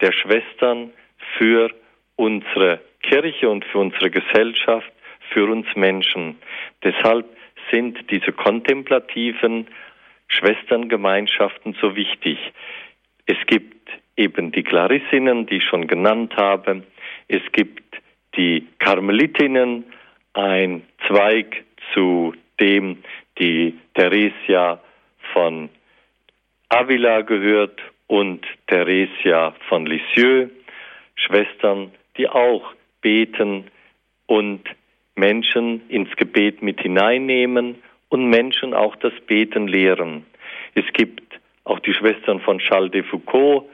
[0.00, 0.90] der Schwestern
[1.38, 1.70] für
[2.16, 4.92] unsere Kirche und für unsere Gesellschaft,
[5.32, 6.36] für uns Menschen.
[6.82, 7.26] Deshalb
[7.70, 9.68] sind diese kontemplativen
[10.28, 12.38] Schwesterngemeinschaften so wichtig.
[13.26, 16.82] Es gibt eben die Klarissinnen, die ich schon genannt habe.
[17.28, 17.82] Es gibt
[18.36, 19.84] die Karmelitinnen,
[20.34, 23.02] ein Zweig, zu dem
[23.38, 24.80] die Theresia
[25.32, 25.68] von
[26.72, 30.50] Avila gehört und Theresia von Lisieux,
[31.16, 33.64] Schwestern, die auch beten
[34.24, 34.62] und
[35.14, 37.76] Menschen ins Gebet mit hineinnehmen
[38.08, 40.24] und Menschen auch das Beten lehren.
[40.74, 43.68] Es gibt auch die Schwestern von Charles de Foucault,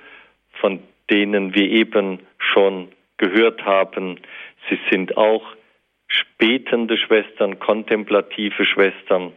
[0.61, 4.19] von denen wir eben schon gehört haben.
[4.69, 5.45] Sie sind auch
[6.39, 9.35] betende Schwestern, kontemplative Schwestern.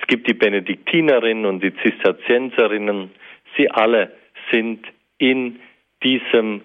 [0.00, 3.10] Es gibt die Benediktinerinnen und die Zisterzienserinnen.
[3.56, 4.12] Sie alle
[4.50, 4.86] sind
[5.18, 5.60] in
[6.02, 6.62] diesem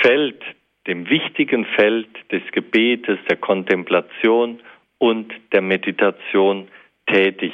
[0.00, 0.42] Feld,
[0.86, 4.60] dem wichtigen Feld des Gebetes, der Kontemplation
[4.98, 6.68] und der Meditation
[7.06, 7.52] tätig.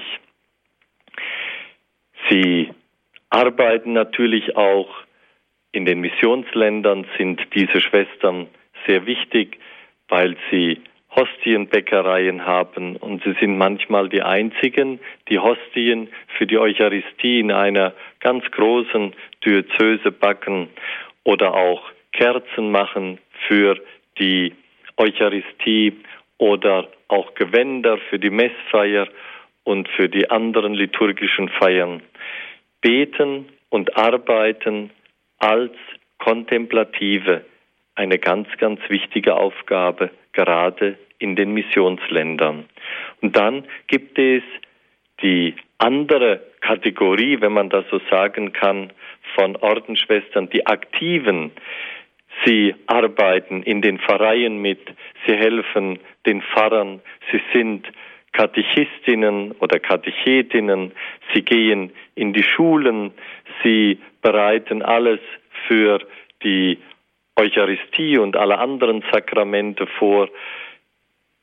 [2.29, 2.71] Sie
[3.29, 4.89] arbeiten natürlich auch
[5.73, 8.49] in den Missionsländern, sind diese Schwestern
[8.87, 9.59] sehr wichtig,
[10.09, 10.81] weil sie
[11.21, 17.93] Hostienbäckereien haben und sie sind manchmal die einzigen, die Hostien für die Eucharistie in einer
[18.21, 19.13] ganz großen
[19.45, 20.69] Diözese backen
[21.25, 23.79] oder auch Kerzen machen für
[24.19, 24.55] die
[24.97, 25.93] Eucharistie
[26.39, 29.07] oder auch Gewänder für die Messfeier
[29.65, 32.03] und für die anderen liturgischen Feiern.
[32.81, 34.91] Beten und arbeiten
[35.39, 35.73] als
[36.19, 37.45] Kontemplative
[37.95, 42.65] eine ganz, ganz wichtige Aufgabe, gerade in den Missionsländern.
[43.23, 44.43] Und dann gibt es
[45.23, 48.93] die andere Kategorie, wenn man das so sagen kann,
[49.35, 51.53] von Ordensschwestern, die Aktiven.
[52.45, 54.81] Sie arbeiten in den Pfarreien mit,
[55.27, 57.87] sie helfen den Pfarrern, sie sind
[58.33, 60.93] Katechistinnen oder Katechetinnen,
[61.35, 63.13] sie gehen in die Schulen,
[63.63, 65.21] sie bereiten alles
[65.67, 66.01] für
[66.43, 66.79] die
[67.37, 70.29] Eucharistie und alle anderen Sakramente vor.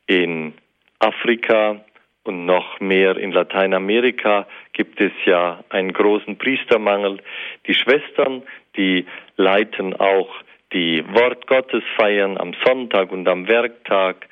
[0.08, 0.54] In
[1.00, 1.84] Afrika
[2.24, 7.18] und noch mehr in Lateinamerika gibt es ja einen großen Priestermangel.
[7.66, 8.42] Die Schwestern,
[8.74, 10.28] die leiten auch
[10.72, 14.26] die Wort Gottes feiern am Sonntag und am Werktag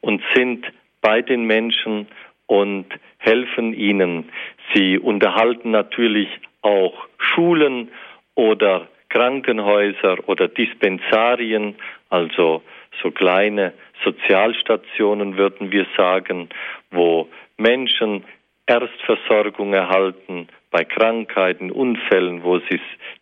[0.00, 0.66] und sind
[1.00, 2.08] bei den Menschen
[2.46, 2.86] und
[3.18, 4.30] helfen ihnen.
[4.74, 6.28] Sie unterhalten natürlich
[6.62, 7.88] auch Schulen
[8.34, 11.76] oder Krankenhäuser oder Dispensarien,
[12.08, 12.62] also
[13.02, 13.72] so kleine
[14.04, 16.48] Sozialstationen würden wir sagen,
[16.90, 18.24] wo Menschen
[18.66, 22.80] Erstversorgung erhalten bei Krankheiten, Unfällen, wo sie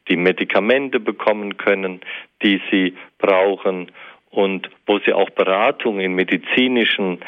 [0.08, 2.00] die Medikamente bekommen können,
[2.42, 3.90] die sie brauchen
[4.30, 7.20] und wo sie auch Beratung in medizinischen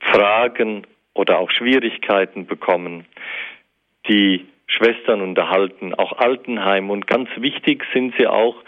[0.00, 3.04] Fragen oder auch Schwierigkeiten bekommen.
[4.08, 8.62] Die Schwestern unterhalten auch Altenheim und ganz wichtig sind sie auch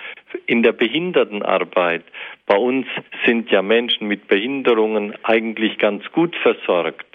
[0.47, 2.05] in der Behindertenarbeit.
[2.47, 2.87] Bei uns
[3.25, 7.07] sind ja Menschen mit Behinderungen eigentlich ganz gut versorgt.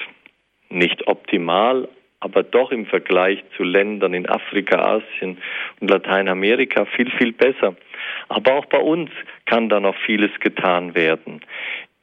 [0.70, 5.38] Nicht optimal, aber doch im Vergleich zu Ländern in Afrika, Asien
[5.80, 7.76] und Lateinamerika viel, viel besser.
[8.30, 9.10] Aber auch bei uns
[9.46, 11.42] kann da noch vieles getan werden.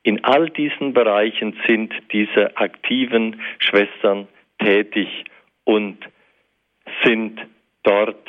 [0.03, 4.27] In all diesen Bereichen sind diese aktiven Schwestern
[4.59, 5.25] tätig
[5.65, 5.99] und
[7.05, 7.41] sind
[7.83, 8.23] dort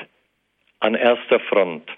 [0.80, 1.90] an erster Front.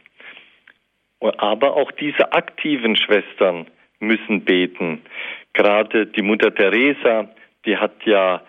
[1.20, 3.66] Aber auch diese aktiven Schwestern
[4.00, 5.02] müssen beten.
[5.54, 7.30] Gerade die Mutter Teresa,
[7.66, 8.42] die hat ja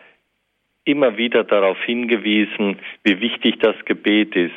[0.85, 4.53] immer wieder darauf hingewiesen, wie wichtig das Gebet ist.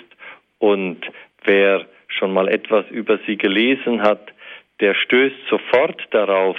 [0.59, 0.99] Und
[1.43, 4.33] wer schon mal etwas über sie gelesen hat,
[4.79, 6.57] der stößt sofort darauf,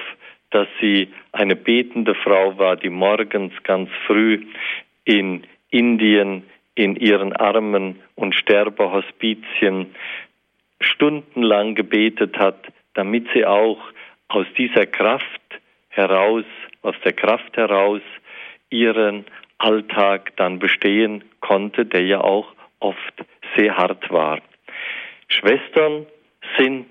[0.51, 4.45] dass sie eine betende Frau war, die morgens ganz früh
[5.05, 9.95] in Indien in ihren Armen und Sterbehospizien
[10.81, 13.81] stundenlang gebetet hat, damit sie auch
[14.29, 15.41] aus dieser Kraft
[15.89, 16.45] heraus,
[16.83, 18.01] aus der Kraft heraus
[18.71, 19.27] ihren
[19.59, 23.15] Alltag dann bestehen konnte, der ja auch oft
[23.57, 24.41] sehr hart war.
[25.29, 26.07] Schwestern
[26.59, 26.87] sind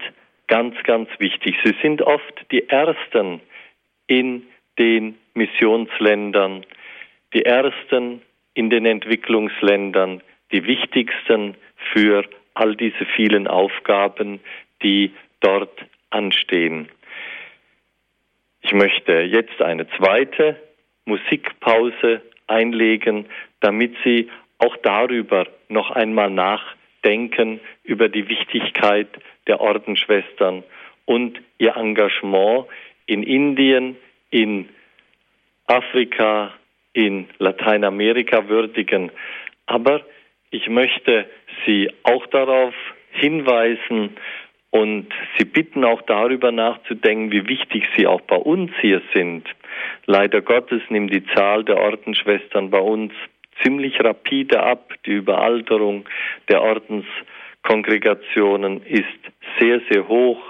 [0.48, 1.56] ganz, ganz wichtig.
[1.64, 3.42] Sie sind oft die Ersten
[4.08, 4.46] in
[4.78, 6.66] den Missionsländern,
[7.34, 8.22] die Ersten
[8.54, 11.56] in den Entwicklungsländern, die wichtigsten
[11.94, 14.40] für all diese vielen Aufgaben,
[14.84, 16.90] die dort anstehen.
[18.62, 20.60] Ich möchte jetzt eine zweite
[21.06, 23.26] Musikpause einlegen,
[23.62, 29.08] damit Sie auch darüber noch einmal nachdenken, über die Wichtigkeit
[29.48, 30.64] der Ordensschwestern
[31.06, 32.66] und ihr Engagement
[33.06, 33.98] in Indien,
[34.30, 34.70] in
[35.66, 36.54] Afrika,
[37.00, 39.10] in Lateinamerika würdigen.
[39.68, 40.02] Aber
[40.52, 41.30] ich möchte
[41.66, 42.74] Sie auch darauf
[43.12, 44.18] hinweisen
[44.72, 45.08] und
[45.38, 49.48] Sie bitten auch darüber nachzudenken, wie wichtig Sie auch bei uns hier sind.
[50.08, 53.14] Leider Gottes nimmt die Zahl der Ordensschwestern bei uns
[53.64, 54.92] ziemlich rapide ab.
[55.06, 56.04] Die Überalterung
[56.50, 59.06] der Ordenskongregationen ist
[59.58, 60.42] sehr, sehr hoch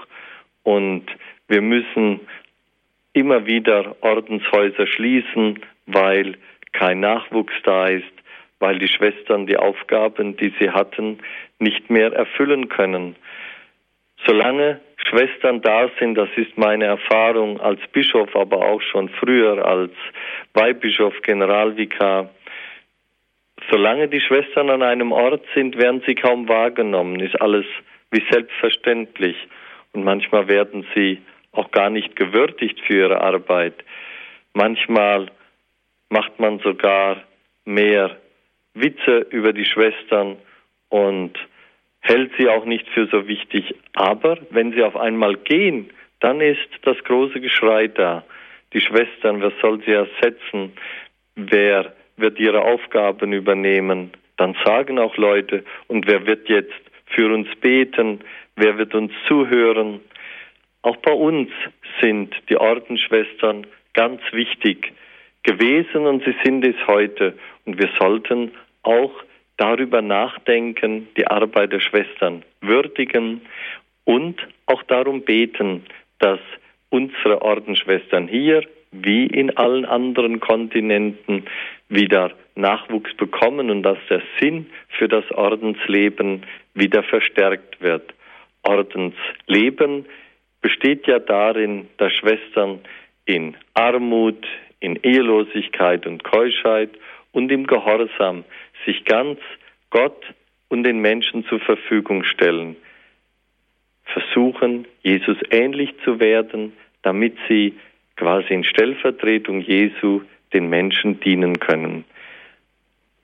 [0.64, 1.06] und
[1.46, 2.18] wir müssen
[3.12, 5.60] immer wieder Ordenshäuser schließen,
[5.94, 6.36] weil
[6.72, 8.04] kein Nachwuchs da ist,
[8.58, 11.18] weil die Schwestern die Aufgaben, die sie hatten,
[11.58, 13.16] nicht mehr erfüllen können.
[14.26, 19.92] Solange Schwestern da sind, das ist meine Erfahrung als Bischof, aber auch schon früher als
[20.52, 22.30] Weihbischof, Generalvikar,
[23.70, 27.66] solange die Schwestern an einem Ort sind, werden sie kaum wahrgenommen, ist alles
[28.10, 29.36] wie selbstverständlich.
[29.92, 31.20] Und manchmal werden sie
[31.52, 33.74] auch gar nicht gewürdigt für ihre Arbeit.
[34.54, 35.30] Manchmal
[36.10, 37.22] macht man sogar
[37.64, 38.16] mehr
[38.74, 40.36] Witze über die Schwestern
[40.90, 41.32] und
[42.00, 43.74] hält sie auch nicht für so wichtig.
[43.94, 48.24] Aber wenn sie auf einmal gehen, dann ist das große Geschrei da.
[48.72, 50.72] Die Schwestern, wer soll sie ersetzen?
[51.34, 54.10] Wer wird ihre Aufgaben übernehmen?
[54.36, 58.20] Dann sagen auch Leute, und wer wird jetzt für uns beten?
[58.56, 60.00] Wer wird uns zuhören?
[60.82, 61.50] Auch bei uns
[62.00, 64.92] sind die Ordensschwestern ganz wichtig
[65.42, 67.34] gewesen und sie sind es heute.
[67.64, 69.12] Und wir sollten auch
[69.56, 73.42] darüber nachdenken, die Arbeit der Schwestern würdigen
[74.04, 75.84] und auch darum beten,
[76.18, 76.40] dass
[76.88, 81.44] unsere Ordensschwestern hier wie in allen anderen Kontinenten
[81.88, 88.12] wieder Nachwuchs bekommen und dass der Sinn für das Ordensleben wieder verstärkt wird.
[88.62, 90.06] Ordensleben
[90.60, 92.80] besteht ja darin, dass Schwestern
[93.24, 94.44] in Armut,
[94.80, 96.90] in Ehelosigkeit und Keuschheit
[97.32, 98.44] und im Gehorsam
[98.84, 99.38] sich ganz
[99.90, 100.24] Gott
[100.68, 102.76] und den Menschen zur Verfügung stellen,
[104.04, 107.74] versuchen, Jesus ähnlich zu werden, damit sie
[108.16, 112.04] quasi in Stellvertretung Jesu den Menschen dienen können.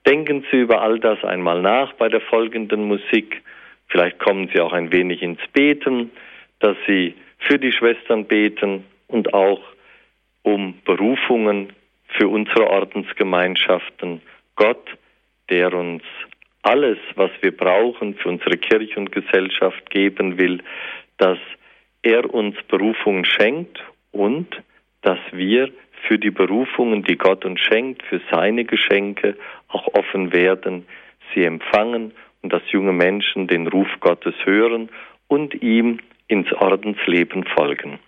[0.07, 3.43] Denken Sie über all das einmal nach bei der folgenden Musik.
[3.89, 6.13] Vielleicht kommen Sie auch ein wenig ins Beten,
[6.61, 9.61] dass Sie für die Schwestern beten und auch
[10.47, 11.73] um Berufungen
[12.07, 14.23] für unsere Ordensgemeinschaften.
[14.55, 14.87] Gott,
[15.51, 16.05] der uns
[16.63, 20.63] alles, was wir brauchen für unsere Kirche und Gesellschaft geben will,
[21.19, 21.39] dass
[22.03, 23.83] er uns Berufungen schenkt
[24.13, 24.47] und
[25.03, 25.73] dass wir
[26.07, 30.87] für die Berufungen, die Gott uns schenkt, für seine Geschenke auch offen werden,
[31.35, 34.91] sie empfangen und dass junge Menschen den Ruf Gottes hören
[35.27, 37.99] und ihm ins Ordensleben folgen.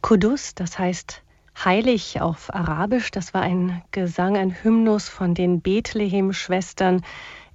[0.00, 1.22] Kudus, das heißt
[1.64, 3.10] heilig auf Arabisch.
[3.10, 7.02] Das war ein Gesang, ein Hymnus von den Bethlehem-Schwestern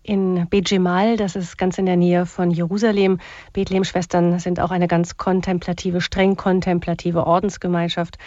[0.04, 3.20] in Bejemal, das ist ganz in der Nähe von Jerusalem.
[3.54, 8.18] Bethlehem-Schwestern sind auch eine ganz kontemplative, streng kontemplative Ordensgemeinschaft.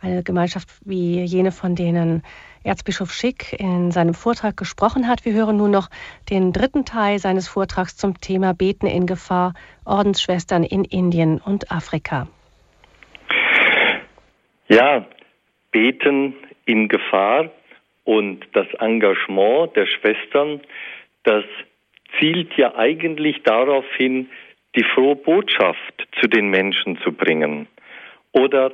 [0.00, 2.22] Eine Gemeinschaft wie jene, von denen
[2.62, 5.24] Erzbischof Schick in seinem Vortrag gesprochen hat.
[5.24, 5.90] Wir hören nun noch
[6.30, 9.52] den dritten Teil seines Vortrags zum Thema Beten in Gefahr,
[9.84, 12.28] Ordensschwestern in Indien und Afrika.
[14.68, 15.06] Ja,
[15.72, 16.34] Beten
[16.66, 17.50] in Gefahr
[18.04, 20.60] und das Engagement der Schwestern,
[21.24, 21.44] das
[22.18, 24.28] zielt ja eigentlich darauf hin,
[24.76, 27.66] die frohe Botschaft zu den Menschen zu bringen
[28.32, 28.72] oder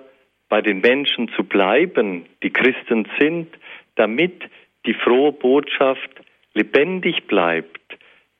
[0.49, 3.49] bei den Menschen zu bleiben, die Christen sind,
[3.95, 4.43] damit
[4.87, 6.11] die frohe Botschaft
[6.55, 7.81] lebendig bleibt,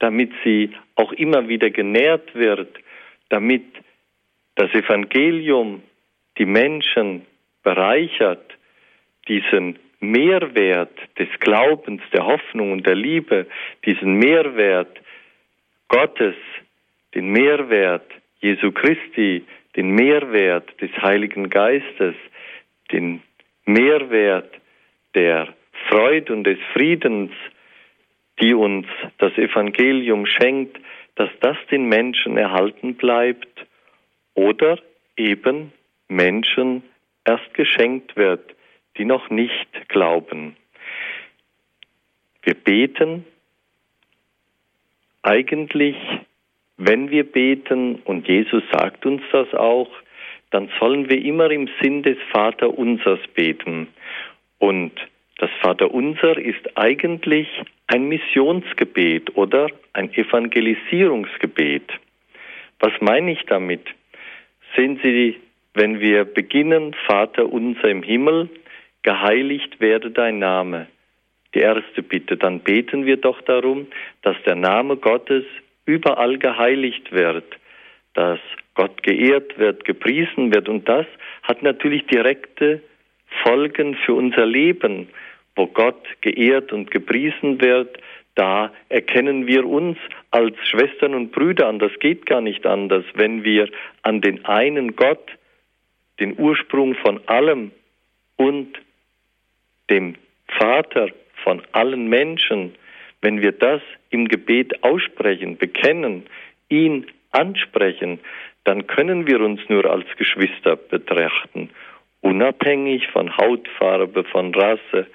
[0.01, 2.77] damit sie auch immer wieder genährt wird,
[3.29, 3.65] damit
[4.57, 5.83] das Evangelium
[6.39, 7.27] die Menschen
[7.65, 8.57] bereichert,
[9.27, 13.47] diesen Mehrwert des Glaubens, der Hoffnung und der Liebe,
[13.85, 15.01] diesen Mehrwert
[15.89, 16.37] Gottes,
[17.15, 18.09] den Mehrwert
[18.41, 19.45] Jesu Christi,
[19.77, 22.15] den Mehrwert des Heiligen Geistes,
[22.93, 23.23] den
[23.65, 24.51] Mehrwert
[25.15, 25.55] der
[25.89, 27.33] Freude und des Friedens,
[28.41, 28.87] die uns
[29.19, 30.79] das Evangelium schenkt,
[31.17, 33.67] dass das den Menschen erhalten bleibt
[34.35, 34.79] oder
[35.17, 35.73] eben
[36.09, 36.83] Menschen
[37.25, 38.55] erst geschenkt wird,
[38.97, 40.57] die noch nicht glauben.
[42.43, 43.25] Wir beten
[45.23, 45.97] eigentlich,
[46.77, 49.89] wenn wir beten, und Jesus sagt uns das auch,
[50.51, 53.89] dann sollen wir immer im Sinn des Vaterunsers beten.
[54.59, 54.93] Und
[55.39, 57.49] das Vaterunser ist eigentlich
[57.87, 61.91] ein Missionsgebet oder ein Evangelisierungsgebet.
[62.79, 63.87] Was meine ich damit?
[64.77, 65.41] Sehen Sie
[65.75, 68.49] wenn wir beginnen, Vater unser im Himmel,
[69.03, 70.87] geheiligt werde dein Name.
[71.55, 73.87] Die erste Bitte, dann beten wir doch darum,
[74.23, 75.45] dass der Name Gottes
[75.85, 77.45] überall geheiligt wird,
[78.15, 78.41] dass
[78.75, 80.69] Gott geehrt wird, gepriesen wird.
[80.69, 81.07] Und das
[81.43, 82.83] hat natürlich direkte
[83.43, 85.09] Folgen für unser Leben.
[85.57, 87.99] Wo Gott geehrt und gepriesen wird,
[88.35, 89.97] da erkennen wir uns
[90.33, 91.79] als Schwestern und Brüder an.
[91.79, 93.69] Das geht gar nicht anders, wenn wir
[94.03, 95.31] an den einen Gott
[96.21, 97.73] den Ursprung von allem
[98.37, 98.79] und
[99.91, 100.17] dem
[100.59, 101.09] Vater
[101.43, 102.75] von allen Menschen,
[103.21, 106.27] wenn wir das im Gebet aussprechen, bekennen,
[106.69, 108.21] ihn ansprechen,
[108.65, 111.71] dann können wir uns nur als Geschwister betrachten,
[112.21, 115.07] unabhängig von Hautfarbe, von Rasse,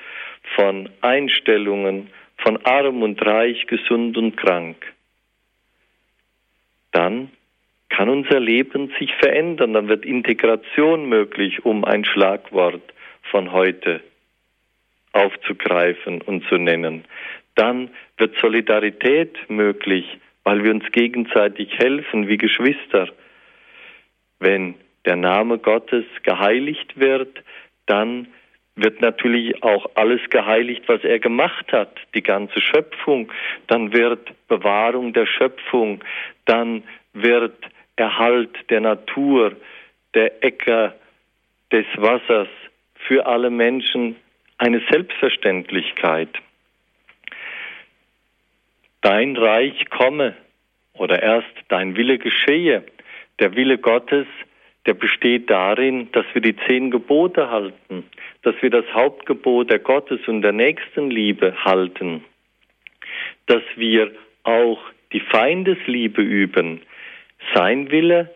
[0.55, 4.77] von Einstellungen, von arm und reich, gesund und krank.
[6.91, 7.31] Dann
[7.99, 12.93] kann unser Leben sich verändern, dann wird Integration möglich, um ein Schlagwort
[13.23, 13.99] von heute
[15.11, 17.03] aufzugreifen und zu nennen.
[17.55, 23.09] Dann wird Solidarität möglich, weil wir uns gegenseitig helfen wie Geschwister.
[24.39, 27.43] Wenn der Name Gottes geheiligt wird,
[27.85, 28.29] dann
[28.77, 33.29] wird natürlich auch alles geheiligt, was er gemacht hat, die ganze Schöpfung.
[33.67, 36.01] Dann wird Bewahrung der Schöpfung,
[36.45, 37.57] dann wird
[37.99, 39.55] Erhalt der Natur,
[40.13, 40.95] der Äcker,
[41.71, 42.47] des Wassers
[42.95, 44.15] für alle Menschen
[44.57, 46.29] eine Selbstverständlichkeit.
[49.01, 50.35] Dein Reich komme
[50.93, 52.83] oder erst dein Wille geschehe.
[53.39, 54.27] Der Wille Gottes,
[54.85, 58.03] der besteht darin, dass wir die zehn Gebote halten,
[58.41, 62.23] dass wir das Hauptgebot der Gottes und der Nächstenliebe halten,
[63.45, 64.11] dass wir
[64.43, 64.79] auch
[65.13, 66.81] die Feindesliebe üben.
[67.53, 68.33] Sein Wille,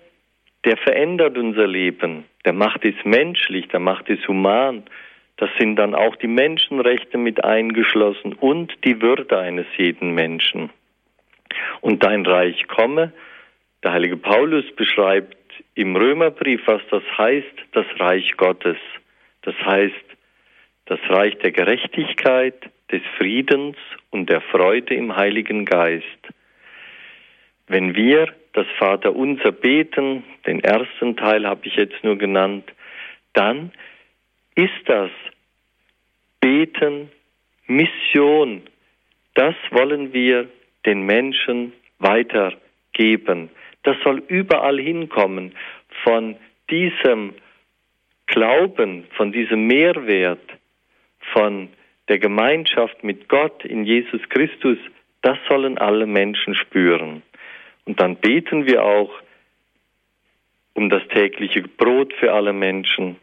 [0.66, 4.84] der verändert unser Leben, der macht es menschlich, der macht es human.
[5.38, 10.70] Das sind dann auch die Menschenrechte mit eingeschlossen und die Würde eines jeden Menschen.
[11.82, 13.12] Und dein Reich komme,
[13.84, 15.38] der heilige Paulus beschreibt
[15.76, 18.78] im Römerbrief, was das heißt, das Reich Gottes.
[19.42, 19.94] Das heißt,
[20.86, 23.76] das Reich der Gerechtigkeit, des Friedens
[24.12, 26.06] und der Freude im Heiligen Geist.
[27.68, 32.72] Wenn wir das Vaterunser beten, den ersten Teil habe ich jetzt nur genannt,
[33.34, 33.72] dann
[34.56, 35.10] ist das
[36.40, 37.10] Beten,
[37.68, 38.62] Mission,
[39.34, 40.48] das wollen wir
[40.86, 43.50] den Menschen weitergeben.
[43.84, 45.56] Das soll überall hinkommen.
[46.04, 46.36] Von
[46.70, 47.34] diesem
[48.28, 50.48] Glauben, von diesem Mehrwert,
[51.32, 51.70] von
[52.08, 54.78] der Gemeinschaft mit Gott in Jesus Christus,
[55.22, 57.24] das sollen alle Menschen spüren.
[57.86, 59.12] Und dann beten wir auch
[60.74, 63.18] um das tägliche Brot für alle Menschen.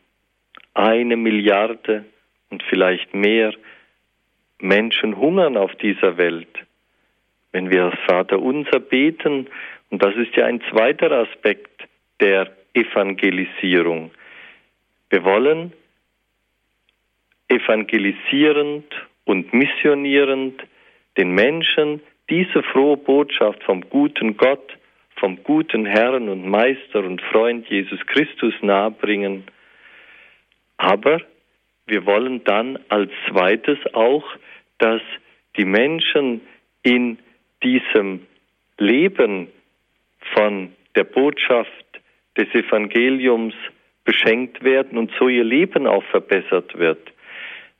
[0.75, 2.05] Eine Milliarde
[2.51, 3.53] und vielleicht mehr
[4.61, 6.49] Menschen hungern auf dieser Welt.
[7.53, 9.49] Wenn wir das Vater unser beten,
[9.91, 11.89] und das ist ja ein zweiter Aspekt
[12.21, 14.13] der Evangelisierung.
[15.09, 15.73] Wir wollen
[17.49, 18.85] evangelisierend
[19.25, 20.63] und missionierend
[21.17, 22.01] den Menschen
[22.31, 24.77] diese frohe Botschaft vom guten Gott,
[25.17, 29.45] vom guten Herrn und Meister und Freund Jesus Christus nahebringen.
[30.79, 31.21] Aber
[31.87, 34.25] wir wollen dann als zweites auch,
[34.79, 35.03] dass
[35.57, 36.41] die Menschen
[36.83, 37.19] in
[37.63, 38.27] diesem
[38.79, 39.49] Leben
[40.35, 42.01] von der Botschaft
[42.37, 43.55] des Evangeliums
[44.05, 47.13] beschenkt werden und so ihr Leben auch verbessert wird.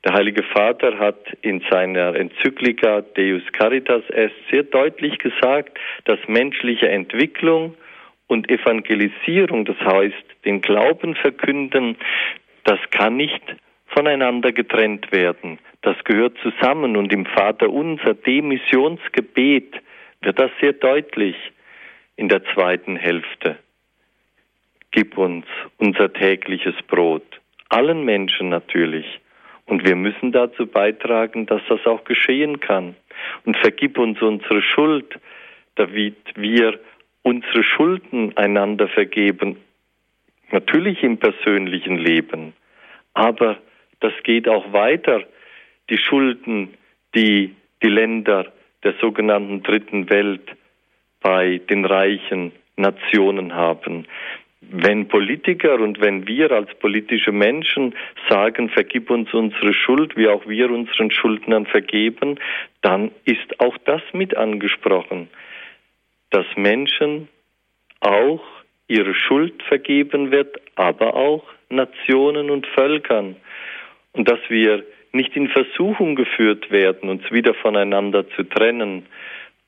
[0.03, 6.89] Der Heilige Vater hat in seiner Enzyklika Deus Caritas Est sehr deutlich gesagt, dass menschliche
[6.89, 7.75] Entwicklung
[8.25, 11.97] und Evangelisierung, das heißt den Glauben verkünden,
[12.63, 13.43] das kann nicht
[13.87, 15.59] voneinander getrennt werden.
[15.83, 19.75] Das gehört zusammen und im Vater unser Demissionsgebet
[20.21, 21.35] wird das sehr deutlich
[22.15, 23.57] in der zweiten Hälfte.
[24.91, 25.45] Gib uns
[25.77, 27.39] unser tägliches Brot,
[27.69, 29.05] allen Menschen natürlich.
[29.65, 32.95] Und wir müssen dazu beitragen, dass das auch geschehen kann.
[33.45, 35.19] Und vergib uns unsere Schuld,
[35.75, 36.79] damit wir
[37.23, 39.57] unsere Schulden einander vergeben.
[40.51, 42.53] Natürlich im persönlichen Leben.
[43.13, 43.57] Aber
[43.99, 45.23] das geht auch weiter.
[45.89, 46.73] Die Schulden,
[47.15, 48.51] die die Länder
[48.83, 50.55] der sogenannten Dritten Welt
[51.21, 54.05] bei den reichen Nationen haben.
[54.61, 57.95] Wenn Politiker und wenn wir als politische Menschen
[58.29, 62.39] sagen, vergib uns unsere Schuld, wie auch wir unseren Schuldnern vergeben,
[62.81, 65.29] dann ist auch das mit angesprochen,
[66.29, 67.27] dass Menschen
[68.01, 68.43] auch
[68.87, 73.35] ihre Schuld vergeben wird, aber auch Nationen und Völkern.
[74.13, 79.05] Und dass wir nicht in Versuchung geführt werden, uns wieder voneinander zu trennen,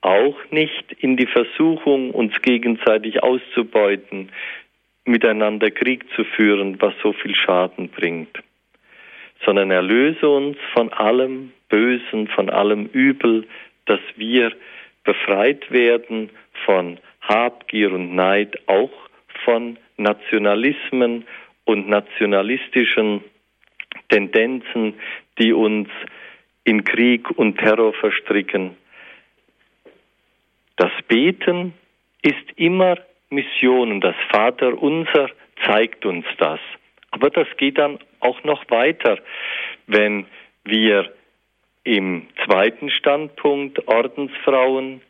[0.01, 4.29] auch nicht in die Versuchung, uns gegenseitig auszubeuten,
[5.05, 8.37] miteinander Krieg zu führen, was so viel Schaden bringt,
[9.45, 13.45] sondern erlöse uns von allem Bösen, von allem Übel,
[13.85, 14.53] dass wir
[15.03, 16.29] befreit werden
[16.65, 18.91] von Habgier und Neid, auch
[19.43, 21.25] von Nationalismen
[21.65, 23.23] und nationalistischen
[24.09, 24.95] Tendenzen,
[25.39, 25.89] die uns
[26.63, 28.77] in Krieg und Terror verstricken.
[30.77, 31.73] Das Beten
[32.21, 32.97] ist immer
[33.33, 35.29] Mission und das Vater unser
[35.65, 36.59] zeigt uns das.
[37.11, 39.19] Aber das geht dann auch noch weiter,
[39.87, 40.25] wenn
[40.63, 41.13] wir
[41.83, 45.01] im zweiten Standpunkt Ordensfrauen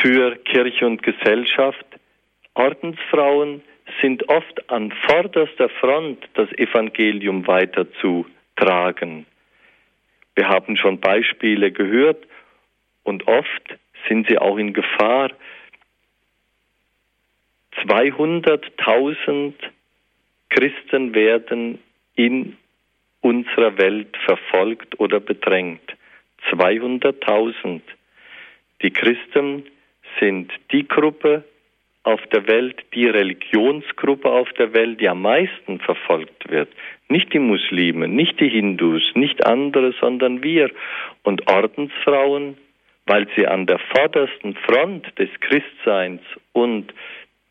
[0.00, 1.84] für Kirche und Gesellschaft.
[2.54, 3.62] Ordensfrauen
[4.00, 9.26] sind oft an vorderster Front, das Evangelium weiterzutragen.
[10.34, 12.24] Wir haben schon Beispiele gehört
[13.02, 13.78] und oft
[14.08, 15.30] sind sie auch in Gefahr.
[17.86, 19.54] 200.000
[20.50, 21.78] Christen werden
[22.14, 22.56] in
[23.20, 25.96] unserer Welt verfolgt oder bedrängt.
[26.50, 27.80] 200.000.
[28.82, 29.64] Die Christen
[30.20, 31.44] sind die Gruppe
[32.04, 36.68] auf der Welt, die Religionsgruppe auf der Welt, die am meisten verfolgt wird.
[37.08, 40.70] Nicht die Muslime, nicht die Hindus, nicht andere, sondern wir.
[41.22, 42.56] Und Ordensfrauen,
[43.06, 46.22] weil sie an der vordersten Front des Christseins
[46.52, 46.92] und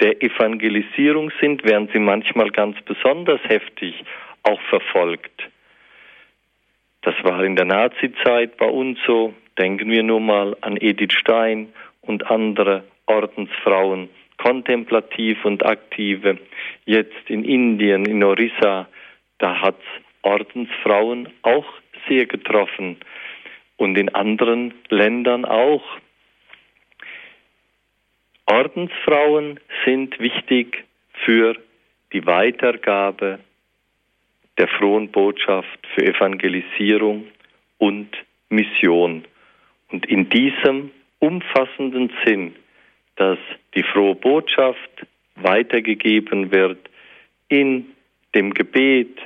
[0.02, 3.95] der Evangelisierung sind, werden sie manchmal ganz besonders heftig
[4.43, 5.49] auch verfolgt.
[7.02, 9.34] Das war in der Nazizeit bei uns so.
[9.58, 11.70] Denken wir nur mal an Edith Stein
[12.02, 16.38] und andere Ordensfrauen, kontemplativ und aktive.
[16.86, 18.88] Jetzt in Indien, in Orissa,
[19.39, 19.80] da hat
[20.22, 21.66] Ordensfrauen auch
[22.08, 22.97] sehr getroffen
[23.78, 25.84] und in anderen Ländern auch.
[28.52, 30.84] Ordensfrauen sind wichtig
[31.24, 31.56] für
[32.12, 33.39] die Weitergabe
[34.58, 37.28] der frohen Botschaft, für Evangelisierung
[37.78, 38.10] und
[38.49, 39.24] Mission.
[39.89, 42.54] Und in diesem umfassenden Sinn,
[43.16, 43.39] dass
[43.74, 46.89] die frohe Botschaft weitergegeben wird
[47.47, 47.86] in
[48.36, 49.18] dem Gebet,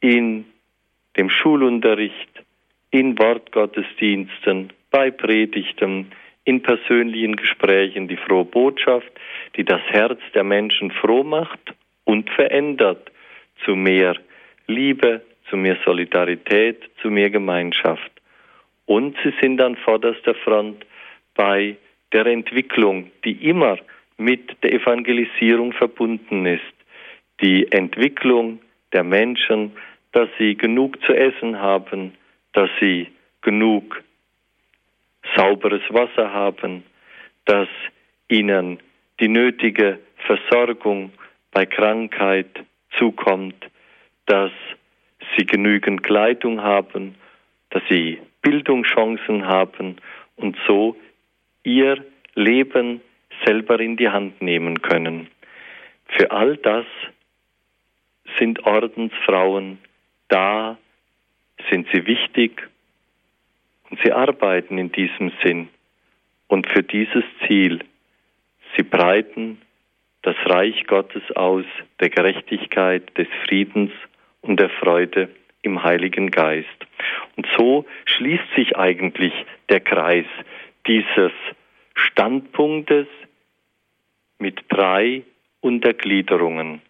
[0.00, 0.44] in
[1.16, 2.44] dem Schulunterricht,
[2.90, 6.12] in Wortgottesdiensten, bei Predigten,
[6.44, 9.10] in persönlichen Gesprächen die frohe Botschaft,
[9.56, 11.74] die das Herz der Menschen froh macht
[12.04, 13.10] und verändert
[13.64, 14.16] zu mehr
[14.66, 18.10] Liebe, zu mehr Solidarität, zu mehr Gemeinschaft.
[18.86, 20.84] Und sie sind an vorderster Front
[21.34, 21.76] bei
[22.12, 23.78] der Entwicklung, die immer
[24.16, 26.74] mit der Evangelisierung verbunden ist.
[27.40, 28.60] Die Entwicklung
[28.92, 29.72] der Menschen,
[30.12, 32.12] dass sie genug zu essen haben,
[32.52, 33.08] dass sie
[33.42, 34.02] genug
[35.36, 36.84] sauberes Wasser haben,
[37.44, 37.68] dass
[38.28, 38.78] ihnen
[39.20, 41.12] die nötige Versorgung
[41.52, 42.64] bei Krankheit
[42.98, 43.68] zukommt,
[44.26, 44.52] dass
[45.36, 47.14] sie genügend Kleidung haben,
[47.70, 49.96] dass sie Bildungschancen haben
[50.36, 50.96] und so
[51.62, 52.04] ihr
[52.34, 53.00] Leben
[53.44, 55.28] selber in die Hand nehmen können.
[56.16, 56.86] Für all das
[58.38, 59.78] sind Ordensfrauen
[60.28, 60.78] da,
[61.68, 62.68] sind sie wichtig
[63.90, 65.68] und sie arbeiten in diesem Sinn.
[66.48, 67.80] Und für dieses Ziel,
[68.76, 69.60] sie breiten
[70.22, 71.64] das Reich Gottes aus,
[72.00, 73.92] der Gerechtigkeit, des Friedens
[74.42, 75.28] und der Freude
[75.62, 76.68] im Heiligen Geist.
[77.36, 79.32] Und so schließt sich eigentlich
[79.68, 80.26] der Kreis
[80.86, 81.32] dieses
[81.94, 83.06] Standpunktes
[84.38, 85.22] mit drei
[85.60, 86.80] Untergliederungen.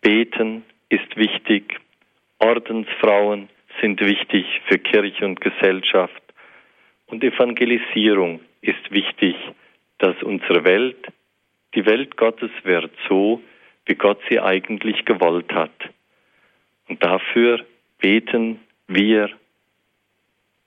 [0.00, 1.78] Beten ist wichtig,
[2.38, 3.48] Ordensfrauen
[3.80, 6.22] sind wichtig für Kirche und Gesellschaft
[7.06, 9.36] und Evangelisierung ist wichtig,
[9.98, 11.06] dass unsere Welt
[11.74, 13.42] die Welt Gottes wird, so
[13.86, 15.74] wie Gott sie eigentlich gewollt hat.
[16.88, 17.64] Und dafür
[17.98, 19.30] beten wir,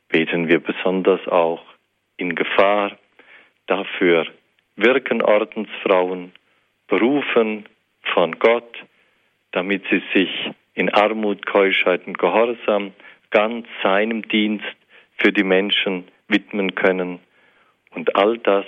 [0.08, 1.64] beten wir besonders auch
[2.18, 2.98] in Gefahr.
[3.68, 4.28] Dafür
[4.76, 6.32] wirken Ordensfrauen,
[6.88, 7.66] berufen
[8.14, 8.78] von Gott,
[9.52, 10.30] damit sie sich
[10.80, 12.94] in Armut, Keuschheit und Gehorsam
[13.32, 14.78] ganz seinem Dienst
[15.18, 17.20] für die Menschen widmen können.
[17.92, 18.66] Und all das,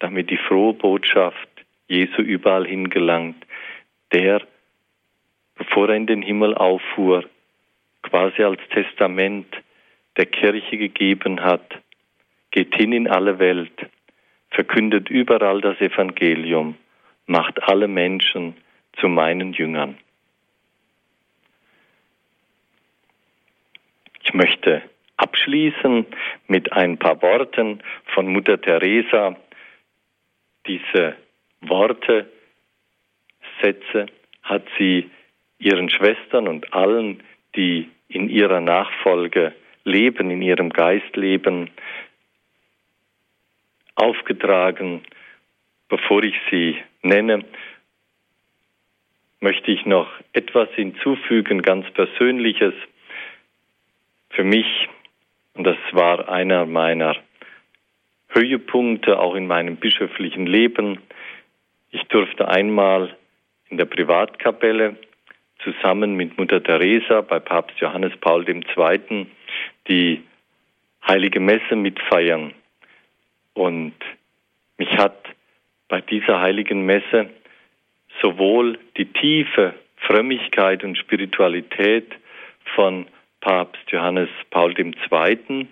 [0.00, 1.48] damit die frohe Botschaft
[1.86, 3.46] Jesu überall hingelangt,
[4.12, 4.42] der,
[5.54, 7.24] bevor er in den Himmel auffuhr,
[8.02, 9.46] quasi als Testament
[10.16, 11.80] der Kirche gegeben hat,
[12.50, 13.86] geht hin in alle Welt,
[14.50, 16.74] verkündet überall das Evangelium,
[17.26, 18.56] macht alle Menschen
[18.98, 19.96] zu meinen Jüngern.
[24.26, 24.82] Ich möchte
[25.18, 26.04] abschließen
[26.48, 29.36] mit ein paar Worten von Mutter Teresa.
[30.66, 31.14] Diese
[31.60, 32.28] Worte,
[33.62, 34.06] Sätze
[34.42, 35.08] hat sie
[35.60, 37.22] ihren Schwestern und allen,
[37.54, 39.54] die in ihrer Nachfolge
[39.84, 41.70] leben, in ihrem Geist leben,
[43.94, 45.02] aufgetragen.
[45.88, 47.44] Bevor ich sie nenne,
[49.38, 52.74] möchte ich noch etwas hinzufügen, ganz Persönliches.
[54.36, 54.88] Für mich,
[55.54, 57.16] und das war einer meiner
[58.28, 61.00] Höhepunkte auch in meinem bischöflichen Leben,
[61.90, 63.16] ich durfte einmal
[63.70, 64.96] in der Privatkapelle
[65.64, 69.26] zusammen mit Mutter Teresa bei Papst Johannes Paul II.
[69.88, 70.22] die
[71.08, 72.52] heilige Messe mitfeiern.
[73.54, 73.94] Und
[74.76, 75.16] mich hat
[75.88, 77.30] bei dieser heiligen Messe
[78.20, 82.12] sowohl die tiefe Frömmigkeit und Spiritualität
[82.74, 83.06] von
[83.46, 85.68] Papst Johannes Paul II.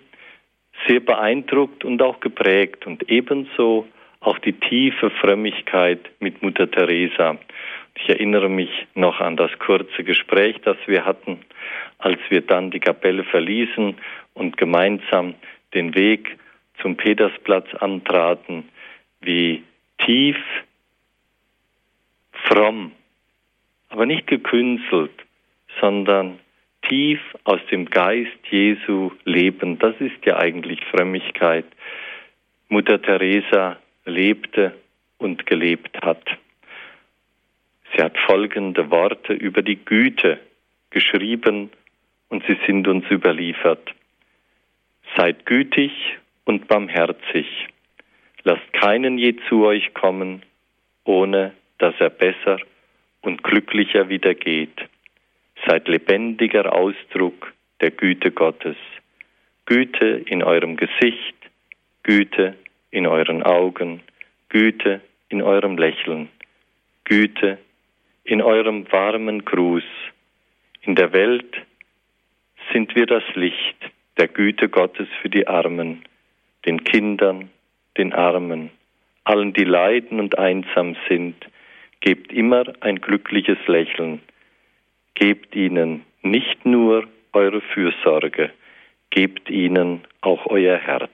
[0.87, 3.85] sehr beeindruckt und auch geprägt und ebenso
[4.21, 7.37] auch die tiefe Frömmigkeit mit Mutter Teresa.
[7.95, 11.41] Ich erinnere mich noch an das kurze Gespräch, das wir hatten,
[11.97, 13.97] als wir dann die Kapelle verließen
[14.35, 15.33] und gemeinsam
[15.73, 16.37] den Weg
[16.81, 18.69] zum Petersplatz antraten,
[19.19, 19.63] wie
[19.97, 20.37] tief,
[22.31, 22.93] fromm,
[23.89, 25.25] aber nicht gekünstelt,
[25.81, 26.39] sondern
[26.87, 29.79] tief aus dem Geist Jesu leben.
[29.79, 31.65] Das ist ja eigentlich Frömmigkeit.
[32.69, 34.73] Mutter Teresa lebte
[35.17, 36.25] und gelebt hat.
[37.93, 40.39] Sie hat folgende Worte über die Güte
[40.89, 41.69] geschrieben
[42.29, 43.93] und sie sind uns überliefert.
[45.15, 45.91] Seid gütig
[46.45, 47.47] und barmherzig.
[48.43, 50.43] Lasst keinen je zu euch kommen,
[51.03, 52.57] ohne dass er besser
[53.21, 54.87] und glücklicher wieder geht.
[55.65, 58.77] Seid lebendiger Ausdruck der Güte Gottes.
[59.65, 61.35] Güte in eurem Gesicht,
[62.03, 62.55] Güte
[62.91, 64.01] in euren Augen,
[64.49, 66.29] Güte in eurem Lächeln,
[67.03, 67.57] Güte
[68.23, 69.83] in eurem warmen Gruß.
[70.81, 71.55] In der Welt
[72.71, 73.77] sind wir das Licht
[74.17, 76.03] der Güte Gottes für die Armen,
[76.65, 77.49] den Kindern,
[77.97, 78.69] den Armen,
[79.23, 81.35] allen, die leiden und einsam sind.
[82.01, 84.21] Gebt immer ein glückliches Lächeln.
[85.15, 88.51] Gebt ihnen nicht nur eure Fürsorge,
[89.09, 91.11] gebt ihnen auch euer Herz.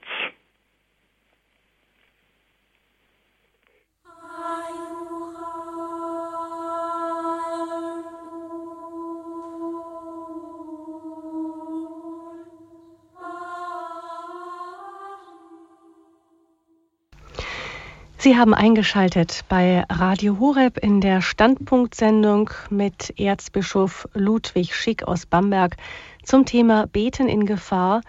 [18.22, 25.76] Sie haben eingeschaltet bei Radio Horeb in der Standpunktsendung mit Erzbischof Ludwig Schick aus Bamberg
[26.22, 28.00] zum Thema Beten in Gefahr,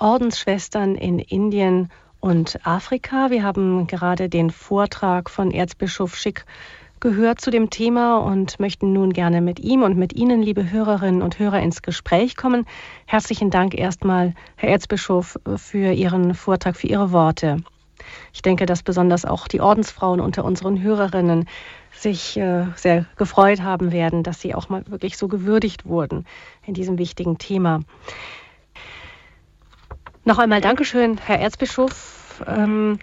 [0.00, 3.30] Ordensschwestern in Indien und Afrika.
[3.30, 6.46] Wir haben gerade den Vortrag von Erzbischof Schick
[6.98, 11.22] gehört zu dem Thema und möchten nun gerne mit ihm und mit Ihnen, liebe Hörerinnen
[11.22, 12.66] und Hörer, ins Gespräch kommen.
[13.06, 17.58] Herzlichen Dank erstmal, Herr Erzbischof, für Ihren Vortrag, für Ihre Worte.
[18.32, 21.48] Ich denke, dass besonders auch die Ordensfrauen unter unseren Hörerinnen
[21.92, 26.26] sich äh, sehr gefreut haben werden, dass sie auch mal wirklich so gewürdigt wurden
[26.66, 27.80] in diesem wichtigen Thema.
[30.24, 32.44] Noch einmal Dankeschön, Herr Erzbischof.
[32.46, 32.98] Ähm,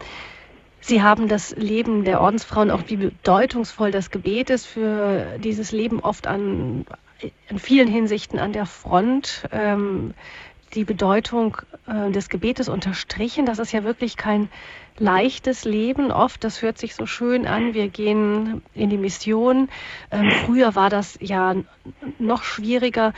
[0.88, 6.00] Sie haben das Leben der Ordensfrauen, auch wie bedeutungsvoll das Gebet ist für dieses Leben
[6.00, 6.86] oft an,
[7.50, 9.50] in vielen Hinsichten an der Front.
[9.52, 10.14] Ähm,
[10.74, 11.58] die Bedeutung
[11.88, 13.46] äh, des Gebetes unterstrichen.
[13.46, 14.50] Das ist ja wirklich kein
[15.00, 16.44] leichtes Leben oft.
[16.44, 17.74] Das hört sich so schön an.
[17.74, 19.70] Wir gehen in die Mission.
[20.12, 21.56] Ähm, früher war das ja
[22.20, 23.14] noch schwieriger.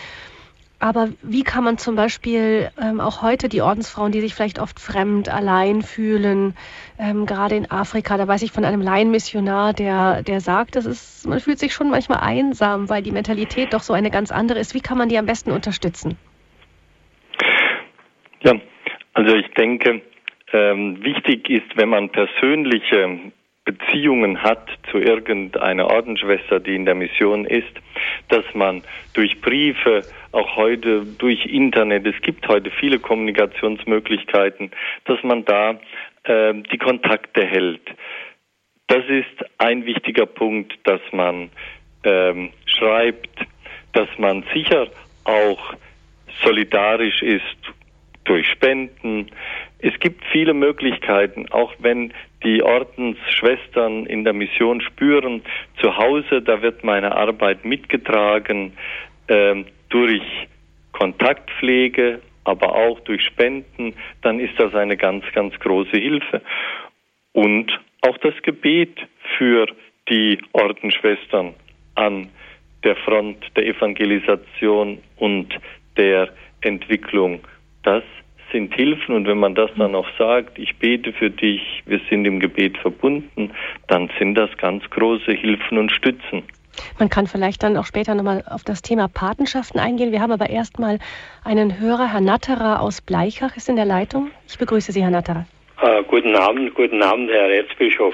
[0.81, 4.79] Aber wie kann man zum Beispiel ähm, auch heute die Ordensfrauen, die sich vielleicht oft
[4.79, 6.55] fremd, allein fühlen,
[6.97, 11.27] ähm, gerade in Afrika, da weiß ich von einem Laienmissionar, der, der sagt, das ist,
[11.27, 14.73] man fühlt sich schon manchmal einsam, weil die Mentalität doch so eine ganz andere ist.
[14.73, 16.17] Wie kann man die am besten unterstützen?
[18.41, 18.53] Ja,
[19.13, 20.01] also ich denke,
[20.53, 23.19] ähm, wichtig ist, wenn man persönliche
[23.65, 27.71] Beziehungen hat zu irgendeiner Ordensschwester, die in der Mission ist,
[28.29, 28.81] dass man
[29.13, 34.71] durch Briefe, auch heute durch Internet, es gibt heute viele Kommunikationsmöglichkeiten,
[35.05, 35.79] dass man da
[36.23, 37.81] äh, die Kontakte hält.
[38.87, 41.51] Das ist ein wichtiger Punkt, dass man
[42.03, 43.45] ähm, schreibt,
[43.93, 44.87] dass man sicher
[45.25, 45.75] auch
[46.41, 47.73] solidarisch ist
[48.29, 49.31] durch Spenden.
[49.79, 52.13] Es gibt viele Möglichkeiten, auch wenn
[52.43, 55.41] die Ordensschwestern in der Mission spüren,
[55.81, 58.73] zu Hause, da wird meine Arbeit mitgetragen
[59.27, 60.21] äh, durch
[60.91, 66.41] Kontaktpflege, aber auch durch Spenden, dann ist das eine ganz, ganz große Hilfe.
[67.33, 67.71] Und
[68.01, 68.95] auch das Gebet
[69.37, 69.65] für
[70.07, 71.55] die Ordensschwestern
[71.95, 72.29] an
[72.83, 75.49] der Front der Evangelisation und
[75.97, 76.29] der
[76.61, 77.41] Entwicklung
[77.89, 78.03] das
[78.51, 82.25] sind Hilfen und wenn man das dann auch sagt, ich bete für dich, wir sind
[82.25, 83.51] im Gebet verbunden,
[83.87, 86.43] dann sind das ganz große Hilfen und Stützen.
[86.99, 90.11] Man kann vielleicht dann auch später nochmal auf das Thema Patenschaften eingehen.
[90.11, 90.99] Wir haben aber erstmal
[91.43, 94.31] einen Hörer, Herr Natterer aus Bleichach ist in der Leitung.
[94.47, 95.45] Ich begrüße Sie, Herr Natterer.
[95.81, 98.13] Uh, guten Abend, guten Abend, Herr Erzbischof.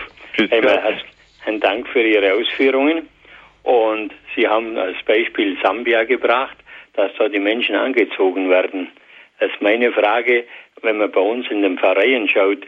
[0.51, 0.97] Einmal
[1.45, 3.07] ein Dank für Ihre Ausführungen.
[3.63, 6.57] Und Sie haben als Beispiel Sambia gebracht,
[6.93, 8.87] dass da die Menschen angezogen werden.
[9.39, 10.45] Das ist meine Frage,
[10.81, 12.65] wenn man bei uns in den Pfarreien schaut,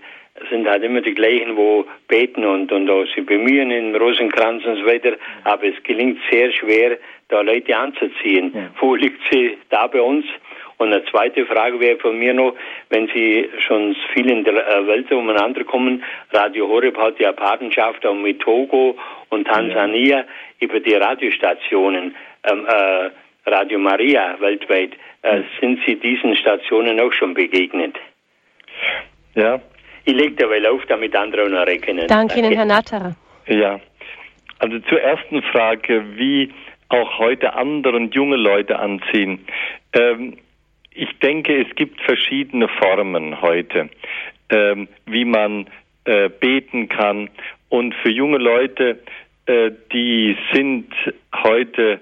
[0.49, 4.78] sind halt immer die gleichen, wo beten und, und auch sie bemühen in Rosenkranz und
[4.78, 5.13] so weiter,
[5.43, 6.97] aber es gelingt sehr schwer,
[7.30, 8.51] da Leute anzuziehen.
[8.53, 8.70] Ja.
[8.80, 10.26] Wo liegt sie da bei uns?
[10.78, 12.53] Und eine zweite Frage wäre von mir noch,
[12.89, 18.05] wenn Sie schon viel in der äh, Welt umeinander kommen, Radio Horeb hat ja Patenschaft
[18.05, 18.95] auch mit Togo
[19.30, 20.26] und Tansania ja.
[20.59, 23.09] über die Radiostationen, ähm, äh,
[23.49, 24.91] Radio Maria weltweit.
[25.28, 27.95] Äh, sind Sie diesen Stationen auch schon begegnet?
[29.36, 29.59] Ja,
[30.05, 32.07] ich lege derweil auf, damit andere noch rechnen.
[32.07, 33.15] Danke Ihnen, Herr Natterer.
[33.47, 33.80] Ja,
[34.59, 36.53] also zur ersten Frage, wie
[36.89, 39.45] auch heute andere und junge Leute anziehen.
[39.93, 40.38] Ähm,
[40.91, 43.89] ich denke, es gibt verschiedene Formen heute,
[44.49, 45.67] ähm, wie man
[46.05, 47.30] äh, beten kann.
[47.67, 48.99] Und für junge Leute,
[49.45, 50.88] äh, die sind
[51.36, 51.99] heute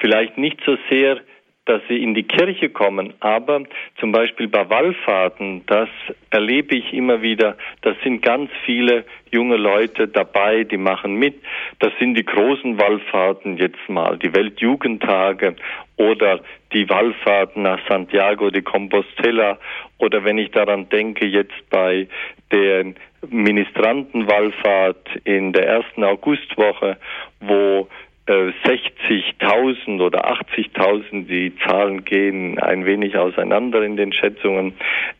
[0.00, 1.20] vielleicht nicht so sehr
[1.64, 3.62] dass sie in die Kirche kommen, aber
[4.00, 5.88] zum Beispiel bei Wallfahrten, das
[6.30, 11.36] erlebe ich immer wieder, da sind ganz viele junge Leute dabei, die machen mit.
[11.78, 15.54] Das sind die großen Wallfahrten jetzt mal, die Weltjugendtage
[15.96, 16.40] oder
[16.72, 19.58] die Wallfahrten nach Santiago de Compostela
[19.98, 22.08] oder wenn ich daran denke, jetzt bei
[22.50, 22.92] der
[23.28, 26.96] Ministrantenwallfahrt in der ersten Augustwoche,
[27.40, 27.88] wo
[28.26, 34.74] 60.000 äh, oder 80.000, die Zahlen gehen ein wenig auseinander in den Schätzungen,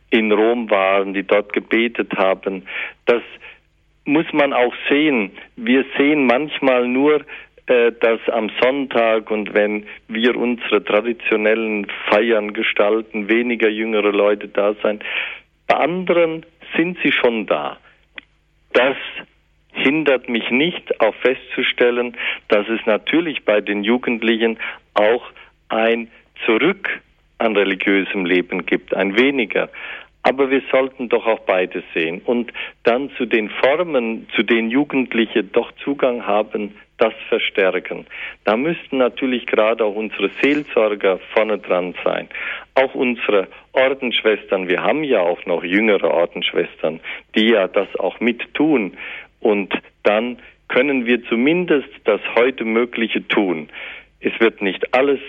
[0.09, 2.63] in Rom waren, die dort gebetet haben.
[3.05, 3.21] Das
[4.05, 5.31] muss man auch sehen.
[5.55, 7.25] Wir sehen manchmal nur
[7.65, 14.75] äh, dass am Sonntag und wenn wir unsere traditionellen Feiern gestalten, weniger jüngere Leute da
[14.83, 14.99] sein.
[15.67, 16.45] Bei anderen
[16.75, 17.77] sind sie schon da.
[18.73, 18.97] Das
[19.73, 22.15] hindert mich nicht, auch festzustellen,
[22.47, 24.57] dass es natürlich bei den Jugendlichen
[24.93, 25.23] auch
[25.69, 26.09] ein
[26.45, 27.01] Zurück
[27.39, 29.69] an religiösem Leben gibt, ein weniger.
[30.23, 32.53] Aber wir sollten doch auch beides sehen und
[32.83, 38.05] dann zu den Formen, zu denen Jugendliche doch Zugang haben, das verstärken.
[38.45, 42.29] Da müssten natürlich gerade auch unsere Seelsorger vorne dran sein.
[42.75, 47.01] Auch unsere Ordensschwestern, wir haben ja auch noch jüngere Ordensschwestern,
[47.35, 48.95] die ja das auch mit tun.
[49.43, 49.73] Und
[50.03, 50.37] dann
[50.69, 53.69] können wir zumindest das heute Mögliche tun.
[54.21, 55.19] Es wird nicht alles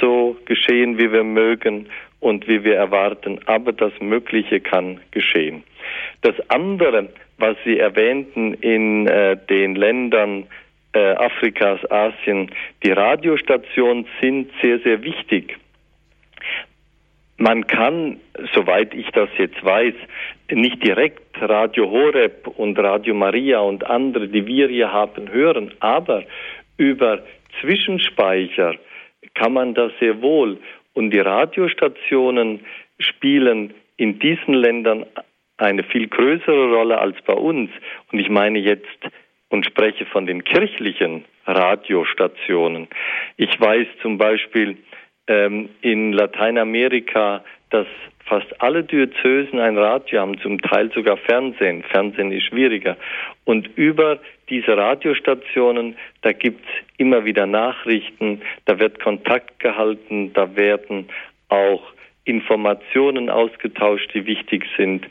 [0.00, 1.86] so geschehen, wie wir mögen
[2.18, 5.62] und wie wir erwarten, aber das Mögliche kann geschehen.
[6.22, 10.46] Das andere, was Sie erwähnten in äh, den Ländern
[10.92, 12.50] äh, Afrikas, Asien,
[12.82, 15.56] die Radiostationen sind sehr, sehr wichtig.
[17.36, 18.20] Man kann,
[18.54, 19.94] soweit ich das jetzt weiß,
[20.50, 26.22] nicht direkt Radio Horeb und Radio Maria und andere, die wir hier haben, hören, aber
[26.76, 27.24] über
[27.60, 28.76] Zwischenspeicher
[29.34, 30.58] kann man das sehr wohl.
[30.92, 32.60] Und die Radiostationen
[32.98, 35.06] spielen in diesen Ländern
[35.56, 37.70] eine viel größere Rolle als bei uns.
[38.12, 38.86] Und ich meine jetzt
[39.48, 42.88] und spreche von den kirchlichen Radiostationen.
[43.36, 44.76] Ich weiß zum Beispiel,
[45.26, 47.86] ähm, in Lateinamerika, dass
[48.26, 51.82] fast alle Diözesen ein Radio haben, zum Teil sogar Fernsehen.
[51.82, 52.96] Fernsehen ist schwieriger.
[53.44, 54.18] Und über
[54.48, 61.08] diese Radiostationen, da gibt's immer wieder Nachrichten, da wird Kontakt gehalten, da werden
[61.48, 61.82] auch
[62.24, 65.06] Informationen ausgetauscht, die wichtig sind.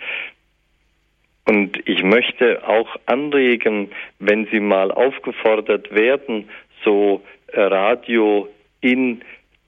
[1.46, 6.50] Und ich möchte auch anregen, wenn Sie mal aufgefordert werden,
[6.84, 7.22] so
[7.54, 8.48] Radio
[8.82, 9.22] in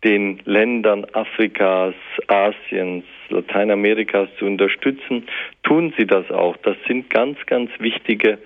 [0.05, 1.95] den Ländern Afrikas,
[2.27, 5.25] Asiens, Lateinamerikas zu unterstützen,
[5.63, 6.55] tun sie das auch.
[6.57, 8.37] Das sind ganz, ganz wichtige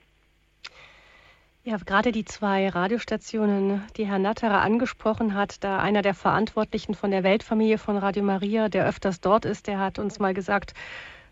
[1.64, 7.12] Ja, gerade die zwei Radiostationen, die Herr Natterer angesprochen hat, da einer der Verantwortlichen von
[7.12, 10.74] der Weltfamilie von Radio Maria, der öfters dort ist, der hat uns mal gesagt,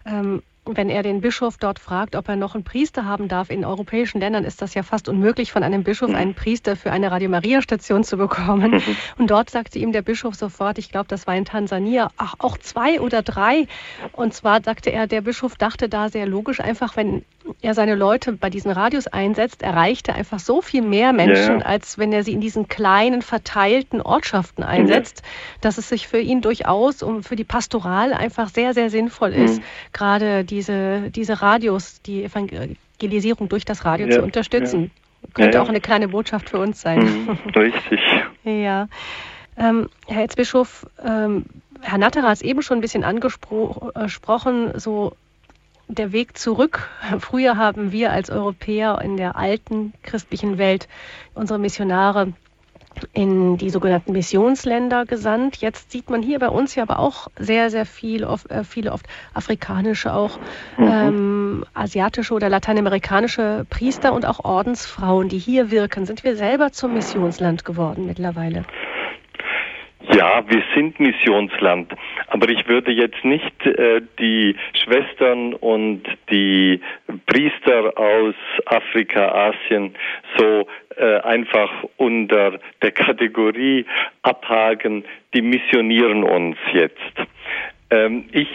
[0.05, 3.49] ähm, wenn er den Bischof dort fragt, ob er noch einen Priester haben darf.
[3.49, 7.11] In europäischen Ländern ist das ja fast unmöglich, von einem Bischof einen Priester für eine
[7.11, 8.81] Radio Maria Station zu bekommen.
[9.17, 12.57] Und dort sagte ihm der Bischof sofort, ich glaube, das war in Tansania, ach, auch
[12.57, 13.67] zwei oder drei.
[14.11, 17.23] Und zwar sagte er, der Bischof dachte da sehr logisch, einfach wenn
[17.61, 21.65] er seine Leute bei diesen Radios einsetzt, erreicht er einfach so viel mehr Menschen, ja.
[21.65, 25.27] als wenn er sie in diesen kleinen, verteilten Ortschaften einsetzt, ja.
[25.61, 29.59] dass es sich für ihn durchaus um für die Pastoral einfach sehr, sehr sinnvoll ist,
[29.59, 29.63] mhm.
[29.93, 34.15] gerade diese, diese Radios, die Evangelisierung durch das Radio ja.
[34.15, 34.91] zu unterstützen.
[35.33, 36.99] Könnte auch eine kleine Botschaft für uns sein.
[36.99, 37.37] Mhm.
[37.55, 37.99] Richtig.
[38.43, 38.87] ja.
[39.57, 41.45] Ähm, Herr Erzbischof, ähm,
[41.81, 45.15] Herr Natterer hat es eben schon ein bisschen angesprochen, so
[45.87, 46.87] der Weg zurück.
[47.19, 50.87] Früher haben wir als Europäer in der alten christlichen Welt
[51.33, 52.33] unsere Missionare
[53.13, 55.57] in die sogenannten Missionsländer gesandt.
[55.57, 58.91] Jetzt sieht man hier bei uns ja aber auch sehr, sehr viel, oft, äh, viele
[58.91, 60.37] oft afrikanische, auch
[60.77, 60.87] mhm.
[60.87, 66.05] ähm, asiatische oder lateinamerikanische Priester und auch Ordensfrauen, die hier wirken.
[66.05, 68.65] Sind wir selber zum Missionsland geworden mittlerweile?
[70.01, 71.93] Ja, wir sind Missionsland,
[72.27, 76.79] aber ich würde jetzt nicht äh, die Schwestern und die
[77.25, 78.33] Priester aus
[78.65, 79.93] Afrika, Asien
[80.37, 83.85] so äh, einfach unter der Kategorie
[84.21, 87.27] abhaken, die missionieren uns jetzt.
[87.91, 88.49] Ähm, ich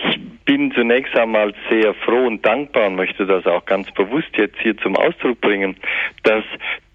[0.47, 4.77] bin zunächst einmal sehr froh und dankbar und möchte das auch ganz bewusst jetzt hier
[4.79, 5.77] zum Ausdruck bringen,
[6.23, 6.45] dass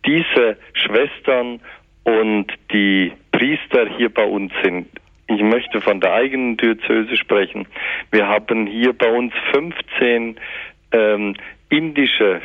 [0.05, 1.59] diese Schwestern
[2.03, 4.87] und die Priester hier bei uns sind.
[5.27, 7.67] Ich möchte von der eigenen Diözese sprechen.
[8.11, 10.35] Wir haben hier bei uns 15
[10.91, 11.35] ähm,
[11.69, 12.41] indische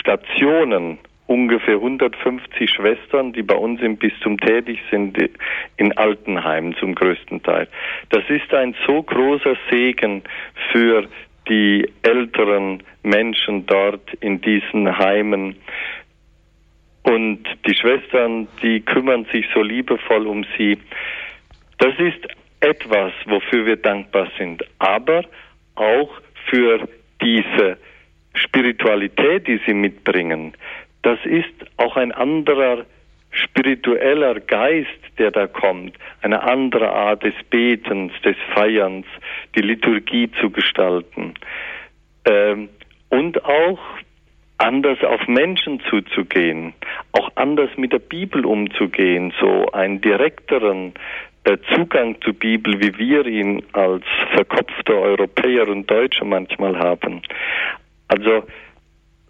[0.00, 5.16] Stationen, ungefähr 150 Schwestern, die bei uns im Bistum tätig sind,
[5.76, 7.68] in Altenheim zum größten Teil.
[8.08, 10.22] Das ist ein so großer Segen
[10.72, 11.06] für
[11.48, 15.54] die älteren Menschen dort in diesen Heimen.
[17.04, 20.78] Und die Schwestern, die kümmern sich so liebevoll um sie.
[21.78, 22.26] Das ist
[22.60, 25.22] etwas, wofür wir dankbar sind, aber
[25.74, 26.10] auch
[26.50, 26.88] für
[27.20, 27.76] diese
[28.34, 30.54] Spiritualität, die sie mitbringen.
[31.02, 32.86] Das ist auch ein anderer
[33.30, 34.88] spiritueller Geist,
[35.18, 39.06] der da kommt, eine andere Art des Betens, des Feierns,
[39.54, 41.34] die Liturgie zu gestalten.
[42.24, 42.68] Ähm,
[43.10, 43.80] und auch
[44.58, 46.74] anders auf Menschen zuzugehen,
[47.12, 50.94] auch anders mit der Bibel umzugehen, so einen direkteren
[51.44, 57.22] äh, Zugang zur Bibel, wie wir ihn als verkopfte Europäer und Deutsche manchmal haben.
[58.08, 58.44] Also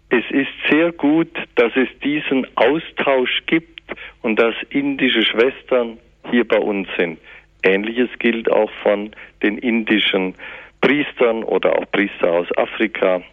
[0.09, 3.81] es ist sehr gut, dass es diesen Austausch gibt
[4.21, 5.97] und dass indische Schwestern
[6.29, 7.19] hier bei uns sind.
[7.63, 9.11] Ähnliches gilt auch von
[9.41, 10.35] den indischen
[10.81, 13.23] Priestern oder auch Priester aus Afrika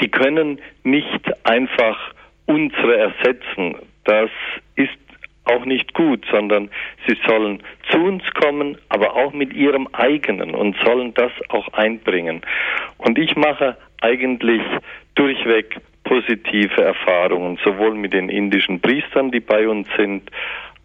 [0.00, 2.14] die können nicht einfach
[2.46, 3.76] unsere ersetzen.
[4.04, 4.30] Das
[4.76, 4.90] ist
[5.44, 6.70] auch nicht gut, sondern
[7.06, 12.42] sie sollen zu uns kommen, aber auch mit ihrem eigenen und sollen das auch einbringen.
[12.98, 14.62] Und ich mache eigentlich
[15.14, 20.30] durchweg positive Erfahrungen, sowohl mit den indischen Priestern, die bei uns sind,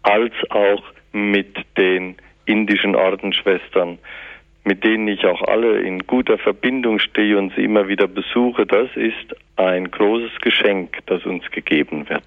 [0.02, 2.16] als auch mit den
[2.46, 3.98] indischen Ordensschwestern,
[4.64, 8.88] mit denen ich auch alle in guter Verbindung stehe und sie immer wieder besuche, das
[8.94, 12.24] ist ein großes Geschenk, das uns gegeben wird.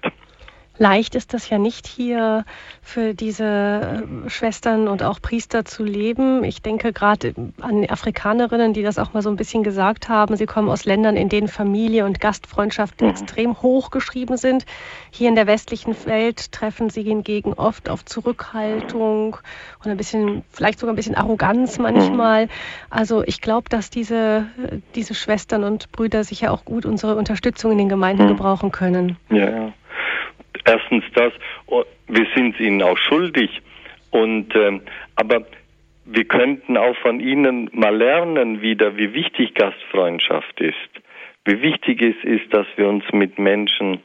[0.76, 2.44] Leicht ist das ja nicht hier
[2.82, 6.42] für diese äh, Schwestern und auch Priester zu leben.
[6.42, 10.36] Ich denke gerade an Afrikanerinnen, die das auch mal so ein bisschen gesagt haben.
[10.36, 13.10] Sie kommen aus Ländern, in denen Familie und Gastfreundschaft mhm.
[13.10, 14.66] extrem hoch geschrieben sind.
[15.10, 19.36] Hier in der westlichen Welt treffen sie hingegen oft auf Zurückhaltung
[19.84, 22.46] und ein bisschen, vielleicht sogar ein bisschen Arroganz manchmal.
[22.46, 22.50] Mhm.
[22.90, 24.46] Also ich glaube, dass diese,
[24.96, 28.28] diese Schwestern und Brüder sicher auch gut unsere Unterstützung in den Gemeinden mhm.
[28.28, 29.16] gebrauchen können.
[29.30, 29.72] Ja, ja
[30.64, 31.32] erstens das,
[31.66, 33.50] oh, wir sind ihnen auch schuldig.
[34.10, 34.82] Und ähm,
[35.16, 35.44] aber
[36.04, 40.76] wir könnten auch von ihnen mal lernen wieder, wie wichtig Gastfreundschaft ist,
[41.44, 44.00] wie wichtig es ist, dass wir uns mit Menschen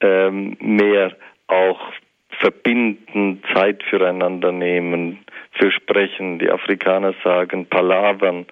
[0.00, 1.92] ähm, mehr auch
[2.40, 5.18] verbinden, Zeit füreinander nehmen,
[5.52, 6.38] für Sprechen.
[6.38, 8.46] Die Afrikaner sagen Palavern.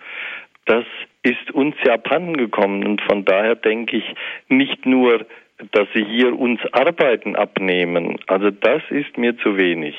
[0.66, 0.84] Das
[1.22, 4.04] ist uns ja abhandengekommen und von daher denke ich
[4.48, 5.26] nicht nur
[5.72, 9.94] dass sie hier uns Arbeiten abnehmen, also das ist mir zu wenig.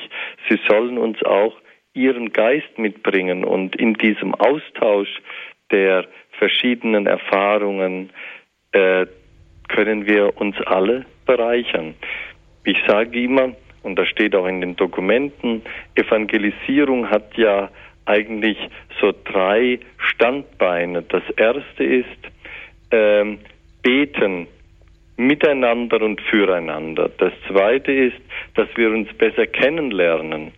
[0.48, 1.54] Sie sollen uns auch
[1.94, 5.10] ihren Geist mitbringen und in diesem Austausch
[5.70, 6.06] der
[6.38, 8.10] verschiedenen Erfahrungen
[8.72, 9.06] äh,
[9.68, 11.94] können wir uns alle bereichern.
[12.64, 15.62] Ich sage immer, und das steht auch in den Dokumenten,
[15.94, 17.70] Evangelisierung hat ja
[18.04, 18.58] eigentlich
[19.00, 21.02] so drei Standbeine.
[21.02, 22.06] Das erste ist
[22.90, 23.38] ähm,
[23.82, 24.46] Beten
[25.16, 27.10] miteinander und füreinander.
[27.18, 28.20] Das zweite ist,
[28.54, 30.52] dass wir uns besser kennenlernen.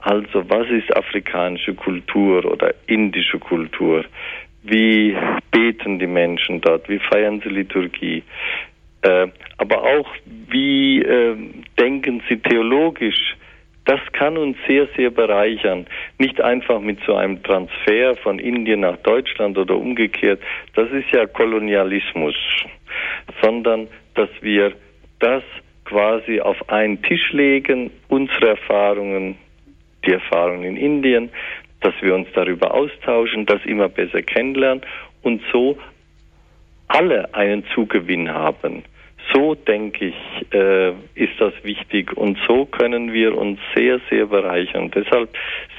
[0.00, 4.04] Also was ist afrikanische Kultur oder indische Kultur?
[4.62, 5.16] Wie
[5.50, 6.88] beten die Menschen dort?
[6.88, 8.22] Wie feiern sie Liturgie?
[9.02, 10.08] Äh, aber auch
[10.50, 11.36] wie äh,
[11.78, 13.36] denken sie theologisch?
[13.88, 15.86] Das kann uns sehr, sehr bereichern.
[16.18, 20.42] Nicht einfach mit so einem Transfer von Indien nach Deutschland oder umgekehrt.
[20.74, 22.34] Das ist ja Kolonialismus.
[23.40, 24.74] Sondern, dass wir
[25.20, 25.42] das
[25.86, 29.38] quasi auf einen Tisch legen, unsere Erfahrungen,
[30.04, 31.30] die Erfahrungen in Indien,
[31.80, 34.84] dass wir uns darüber austauschen, das immer besser kennenlernen
[35.22, 35.78] und so
[36.88, 38.82] alle einen Zugewinn haben.
[39.38, 44.90] So denke ich, äh, ist das wichtig und so können wir uns sehr, sehr bereichern.
[44.92, 45.30] Deshalb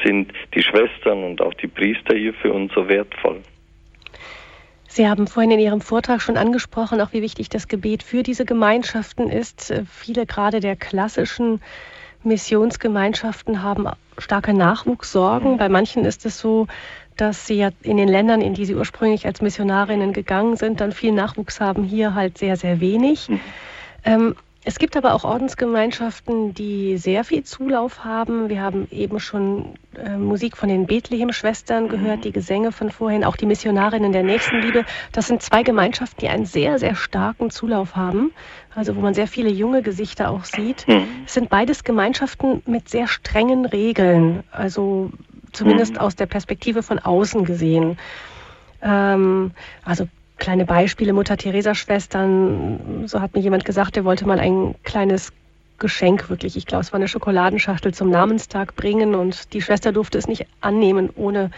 [0.05, 3.41] sind die Schwestern und auch die Priester hier für uns so wertvoll.
[4.87, 8.45] Sie haben vorhin in Ihrem Vortrag schon angesprochen, auch wie wichtig das Gebet für diese
[8.45, 9.73] Gemeinschaften ist.
[9.91, 11.59] Viele gerade der klassischen
[12.23, 13.87] Missionsgemeinschaften haben
[14.17, 15.57] starke Nachwuchssorgen.
[15.57, 16.67] Bei manchen ist es so,
[17.19, 20.91] dass sie ja in den Ländern, in die sie ursprünglich als Missionarinnen gegangen sind, dann
[20.91, 23.29] viel Nachwuchs haben, hier halt sehr, sehr wenig.
[23.29, 23.39] Mhm.
[24.05, 28.49] Ähm, es gibt aber auch Ordensgemeinschaften, die sehr viel Zulauf haben.
[28.49, 33.37] Wir haben eben schon äh, Musik von den Bethlehem-Schwestern gehört, die Gesänge von vorhin, auch
[33.37, 34.85] die Missionarinnen der Nächstenliebe.
[35.13, 38.33] Das sind zwei Gemeinschaften, die einen sehr, sehr starken Zulauf haben.
[38.75, 40.87] Also wo man sehr viele junge Gesichter auch sieht.
[40.87, 41.07] Mhm.
[41.25, 44.43] Es sind beides Gemeinschaften mit sehr strengen Regeln.
[44.51, 45.11] Also
[45.51, 45.99] zumindest mhm.
[45.99, 47.97] aus der Perspektive von außen gesehen.
[48.81, 49.51] Ähm,
[49.83, 54.75] also kleine Beispiele, Mutter Teresa Schwestern, so hat mir jemand gesagt, der wollte mal ein
[54.83, 55.31] kleines
[55.79, 60.17] Geschenk wirklich, ich glaube, es war eine Schokoladenschachtel zum Namenstag bringen und die Schwester durfte
[60.17, 61.51] es nicht annehmen ohne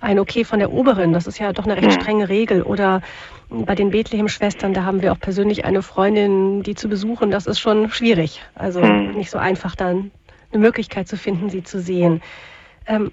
[0.00, 1.12] ein Okay von der Oberin.
[1.12, 2.00] Das ist ja doch eine recht mhm.
[2.00, 2.62] strenge Regel.
[2.62, 3.02] Oder
[3.50, 7.30] bei den Bethlehem-Schwestern, da haben wir auch persönlich eine Freundin, die zu besuchen.
[7.30, 8.42] Das ist schon schwierig.
[8.54, 9.12] Also mhm.
[9.12, 10.10] nicht so einfach dann
[10.52, 12.22] eine Möglichkeit zu finden, sie zu sehen.
[12.86, 13.12] Ähm,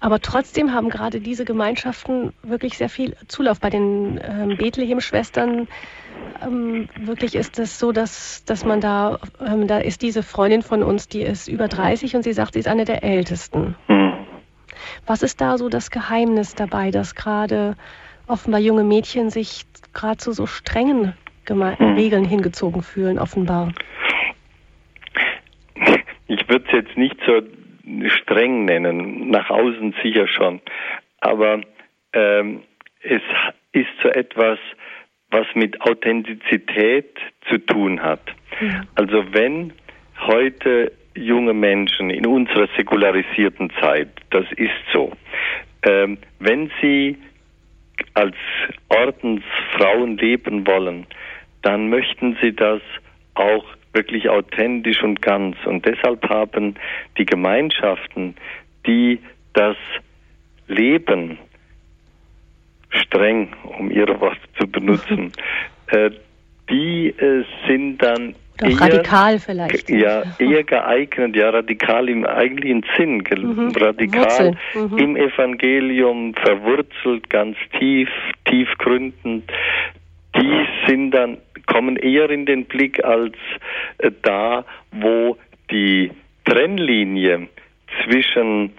[0.00, 3.60] aber trotzdem haben gerade diese Gemeinschaften wirklich sehr viel Zulauf.
[3.60, 5.68] Bei den ähm, Bethlehem-Schwestern
[6.42, 10.82] ähm, wirklich ist es so, dass, dass man da, ähm, da ist diese Freundin von
[10.82, 13.76] uns, die ist über 30 und sie sagt, sie ist eine der ältesten.
[13.88, 14.14] Mhm.
[15.06, 17.76] Was ist da so das Geheimnis dabei, dass gerade
[18.26, 21.94] offenbar junge Mädchen sich gerade zu so strengen Geme mhm.
[21.94, 23.72] Regeln hingezogen fühlen, offenbar?
[26.26, 27.42] Ich würde es jetzt nicht so
[28.08, 30.60] streng nennen, nach außen sicher schon.
[31.20, 31.60] Aber
[32.12, 32.62] ähm,
[33.02, 33.22] es
[33.72, 34.58] ist so etwas,
[35.30, 37.18] was mit Authentizität
[37.48, 38.22] zu tun hat.
[38.60, 38.82] Ja.
[38.94, 39.72] Also wenn
[40.18, 45.12] heute junge Menschen in unserer säkularisierten Zeit, das ist so,
[45.84, 47.16] ähm, wenn sie
[48.14, 48.36] als
[48.88, 51.06] Ordensfrauen leben wollen,
[51.62, 52.80] dann möchten sie das
[53.34, 55.56] auch wirklich authentisch und ganz.
[55.64, 56.74] Und deshalb haben
[57.18, 58.34] die Gemeinschaften,
[58.86, 59.20] die
[59.52, 59.76] das
[60.68, 61.38] Leben
[62.90, 65.32] streng, um ihre Worte zu benutzen,
[65.88, 66.10] äh,
[66.68, 69.90] die äh, sind dann eher, radikal vielleicht.
[69.90, 73.72] Ja, eher geeignet, ja, radikal im eigentlichen Sinn, mhm.
[73.76, 74.98] radikal mhm.
[74.98, 78.08] im Evangelium verwurzelt, ganz tief,
[78.44, 79.50] tiefgründend.
[80.36, 81.38] Die sind dann
[81.72, 83.36] kommen eher in den Blick als
[83.98, 85.36] äh, da, wo
[85.70, 86.10] die
[86.44, 87.48] Trennlinie
[88.02, 88.72] zwischen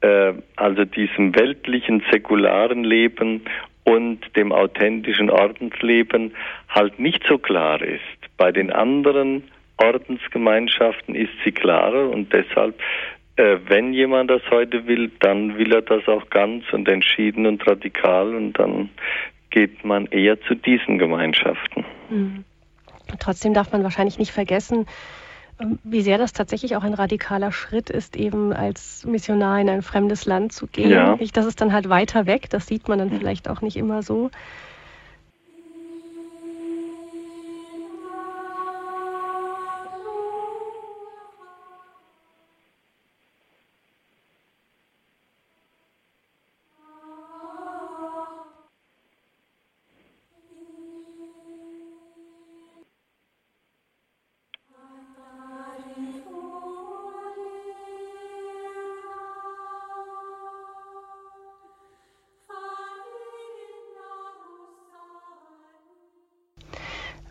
[0.00, 3.42] äh, also diesem weltlichen, säkularen Leben
[3.84, 6.34] und dem authentischen Ordensleben
[6.68, 8.00] halt nicht so klar ist.
[8.36, 9.44] Bei den anderen
[9.78, 12.78] Ordensgemeinschaften ist sie klarer und deshalb,
[13.36, 17.66] äh, wenn jemand das heute will, dann will er das auch ganz und entschieden und
[17.66, 18.90] radikal und dann
[19.58, 21.84] geht man eher zu diesen Gemeinschaften.
[22.10, 22.44] Mhm.
[23.18, 24.86] Trotzdem darf man wahrscheinlich nicht vergessen,
[25.60, 29.82] ähm, wie sehr das tatsächlich auch ein radikaler Schritt ist, eben als Missionar in ein
[29.82, 30.90] fremdes Land zu gehen.
[30.90, 31.16] Ja.
[31.16, 34.02] Nicht, das ist dann halt weiter weg, das sieht man dann vielleicht auch nicht immer
[34.02, 34.30] so.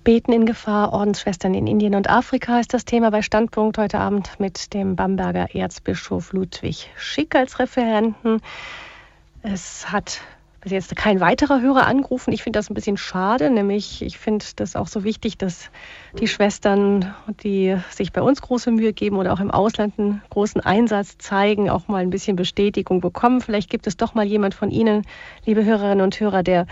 [0.08, 4.40] Beten in Gefahr, Ordensschwestern in Indien und Afrika ist das Thema bei Standpunkt heute Abend
[4.40, 8.40] mit dem Bamberger Erzbischof Ludwig Schick als Referenten.
[9.44, 10.22] Es hat
[10.68, 12.34] bis jetzt kein weiterer Hörer angerufen.
[12.34, 15.70] Ich finde das ein bisschen schade, nämlich ich finde das auch so wichtig, dass
[16.20, 20.60] die Schwestern, die sich bei uns große Mühe geben oder auch im Ausland einen großen
[20.60, 23.40] Einsatz zeigen, auch mal ein bisschen Bestätigung bekommen.
[23.40, 25.04] Vielleicht gibt es doch mal jemand von Ihnen,
[25.46, 26.68] liebe Hörerinnen und Hörer, der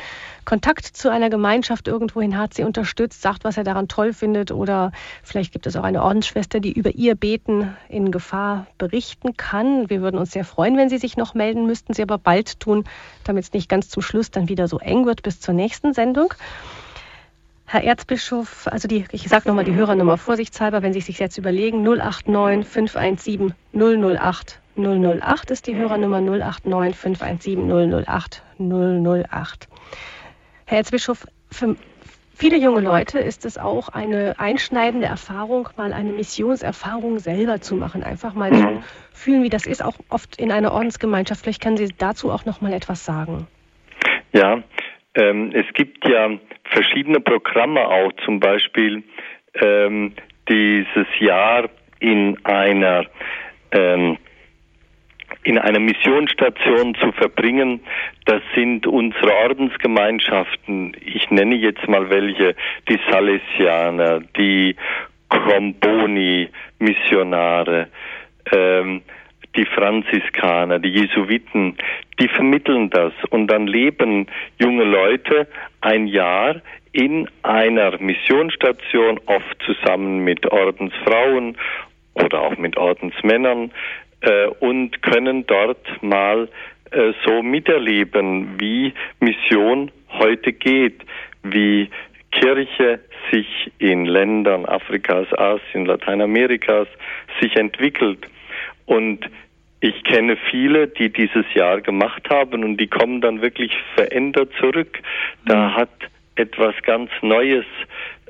[0.46, 4.92] Kontakt zu einer Gemeinschaft irgendwohin hat, sie unterstützt, sagt, was er daran toll findet oder
[5.24, 9.90] vielleicht gibt es auch eine Ordensschwester, die über ihr Beten in Gefahr berichten kann.
[9.90, 12.84] Wir würden uns sehr freuen, wenn Sie sich noch melden, müssten Sie aber bald tun,
[13.24, 16.34] damit es nicht ganz zum Schluss dann wieder so eng wird bis zur nächsten Sendung.
[17.68, 21.84] Herr Erzbischof, also die, ich sage nochmal die Hörernummer vorsichtshalber, wenn Sie sich jetzt überlegen,
[21.84, 29.68] 089 517 008 008 ist die Hörernummer 089 517 008 008.
[30.66, 31.76] Herr Erzbischof, für
[32.34, 38.04] viele junge Leute ist es auch eine einschneidende Erfahrung, mal eine Missionserfahrung selber zu machen,
[38.04, 38.84] einfach mal zu
[39.14, 41.42] fühlen, wie das ist, auch oft in einer Ordensgemeinschaft.
[41.42, 43.48] Vielleicht können Sie dazu auch noch mal etwas sagen.
[44.36, 44.62] Ja,
[45.16, 46.30] ähm, es gibt ja
[46.66, 49.02] verschiedene Programme auch, zum Beispiel
[49.54, 50.12] ähm,
[50.50, 51.70] dieses Jahr
[52.02, 53.06] in einer
[53.72, 54.18] ähm,
[55.44, 57.80] in einer Missionsstation zu verbringen.
[58.26, 60.98] Das sind unsere Ordensgemeinschaften.
[61.00, 62.58] Ich nenne jetzt mal welche.
[62.90, 64.76] Die Salesianer, die
[65.30, 67.88] Comboni-Missionare,
[68.52, 69.02] ähm,
[69.56, 71.78] die Franziskaner, die Jesuiten,
[72.20, 74.28] die vermitteln das und dann leben
[74.60, 75.48] junge Leute
[75.82, 81.58] ein Jahr in einer Missionsstation, oft zusammen mit Ordensfrauen
[82.14, 83.72] oder auch mit Ordensmännern
[84.22, 86.48] äh, und können dort mal
[86.92, 91.02] äh, so miterleben, wie Mission heute geht,
[91.44, 91.90] wie
[92.32, 93.00] Kirche
[93.32, 96.88] sich in Ländern Afrikas, Asien, Lateinamerikas
[97.42, 98.28] sich entwickelt.
[98.86, 99.30] Und
[99.86, 105.00] ich kenne viele, die dieses Jahr gemacht haben und die kommen dann wirklich verändert zurück.
[105.46, 105.76] Da mhm.
[105.76, 105.90] hat
[106.36, 107.66] etwas ganz Neues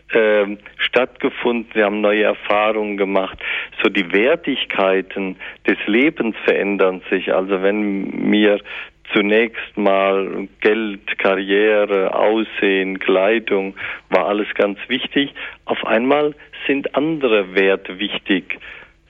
[0.10, 1.70] äh, stattgefunden.
[1.74, 3.38] Wir haben neue Erfahrungen gemacht.
[3.82, 7.34] So die Wertigkeiten des Lebens verändern sich.
[7.34, 8.60] Also wenn mir
[9.14, 13.76] zunächst mal Geld, Karriere, Aussehen, Kleidung
[14.10, 15.34] war alles ganz wichtig.
[15.64, 16.36] Auf einmal
[16.68, 18.60] sind andere Werte wichtig.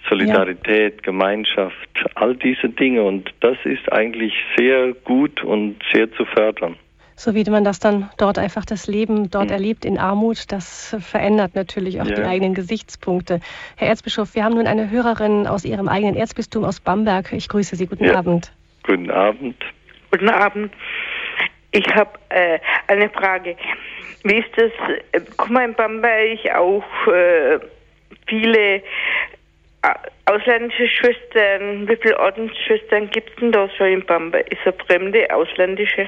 [0.09, 1.01] Solidarität, ja.
[1.01, 3.03] Gemeinschaft, all diese Dinge.
[3.03, 6.77] Und das ist eigentlich sehr gut und sehr zu fördern.
[7.17, 9.53] So wie man das dann dort einfach das Leben dort mhm.
[9.53, 12.15] erlebt in Armut, das verändert natürlich auch ja.
[12.15, 13.39] die eigenen Gesichtspunkte.
[13.77, 17.31] Herr Erzbischof, wir haben nun eine Hörerin aus Ihrem eigenen Erzbistum aus Bamberg.
[17.31, 17.87] Ich grüße Sie.
[17.87, 18.15] Guten ja.
[18.15, 18.51] Abend.
[18.83, 19.55] Guten Abend.
[20.11, 20.73] Guten Abend.
[21.71, 23.55] Ich habe äh, eine Frage.
[24.23, 24.71] Wie ist das?
[25.13, 27.59] Äh, guck mal, in Bamberg auch äh,
[28.27, 28.81] viele
[30.25, 34.51] ausländische Schwestern, wie viele Ordensschwestern gibt es denn da so in Bamberg?
[34.51, 36.07] Ist er fremde, ausländische?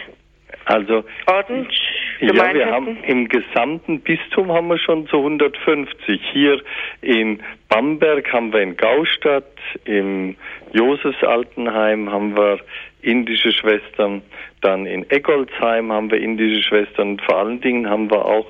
[0.65, 1.73] Also Ordens
[2.19, 6.19] ja, wir haben im gesamten Bistum haben wir schon so 150.
[6.33, 6.61] Hier
[7.01, 9.45] in Bamberg haben wir in Gaustadt,
[9.85, 10.35] im
[10.73, 12.59] Josefsaltenheim haben wir
[13.01, 14.23] indische Schwestern,
[14.61, 18.47] dann in Eggolsheim haben wir indische Schwestern und vor allen Dingen haben wir auch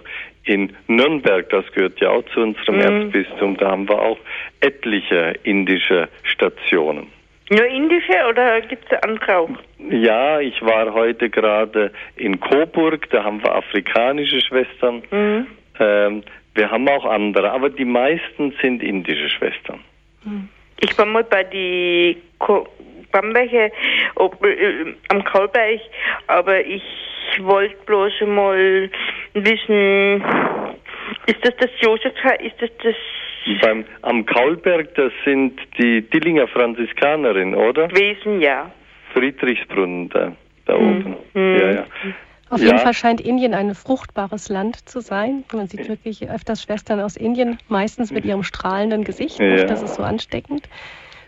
[0.48, 2.82] in Nürnberg, das gehört ja auch zu unserem mhm.
[2.82, 4.18] Erzbistum, da haben wir auch
[4.62, 7.08] etliche indische Stationen.
[7.50, 9.50] Nur indische oder gibt es andere auch?
[9.90, 15.02] Ja, ich war heute gerade in Coburg, da haben wir afrikanische Schwestern.
[15.12, 15.48] Mhm.
[15.80, 16.24] Ähm,
[16.56, 19.80] wir haben auch andere, aber die meisten sind indische Schwestern.
[20.26, 20.50] Mhm.
[20.80, 22.18] Ich war mal bei die
[23.12, 23.72] Bamberger äh,
[25.08, 25.80] am Kaulberg,
[26.28, 26.84] aber ich
[27.42, 28.90] wollte bloß mal
[29.34, 30.24] wissen,
[31.26, 32.96] ist das das Josef, ist das das
[33.62, 37.90] beim, am Kaulberg, das sind die Dillinger Franziskanerinnen, oder?
[37.92, 38.72] Wesen, ja.
[39.14, 40.34] Friedrichsbrunnen da,
[40.66, 40.90] da hm.
[40.90, 41.16] oben.
[41.34, 41.56] Hm.
[41.56, 41.86] Ja, ja.
[42.50, 45.44] Auf jeden Fall scheint Indien ein fruchtbares Land zu sein.
[45.52, 49.40] Man sieht wirklich öfters Schwestern aus Indien, meistens mit ihrem strahlenden Gesicht.
[49.40, 49.66] Ja.
[49.66, 50.70] Das ist so ansteckend.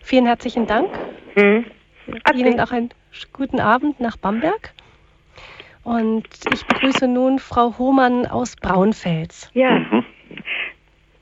[0.01, 0.89] Vielen herzlichen Dank.
[1.35, 1.65] Mhm.
[2.33, 2.89] Ihnen auch einen
[3.33, 4.71] guten Abend nach Bamberg.
[5.89, 9.49] Und ich begrüße nun Frau Hohmann aus Braunfels.
[9.55, 10.03] Ja.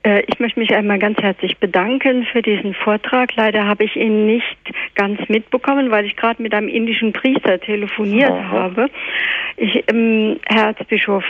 [0.07, 3.35] Äh, ich möchte mich einmal ganz herzlich bedanken für diesen Vortrag.
[3.35, 4.57] Leider habe ich ihn nicht
[4.95, 8.51] ganz mitbekommen, weil ich gerade mit einem indischen Priester telefoniert Aha.
[8.51, 8.89] habe.
[9.57, 11.25] Ich, ähm, Herr Erzbischof,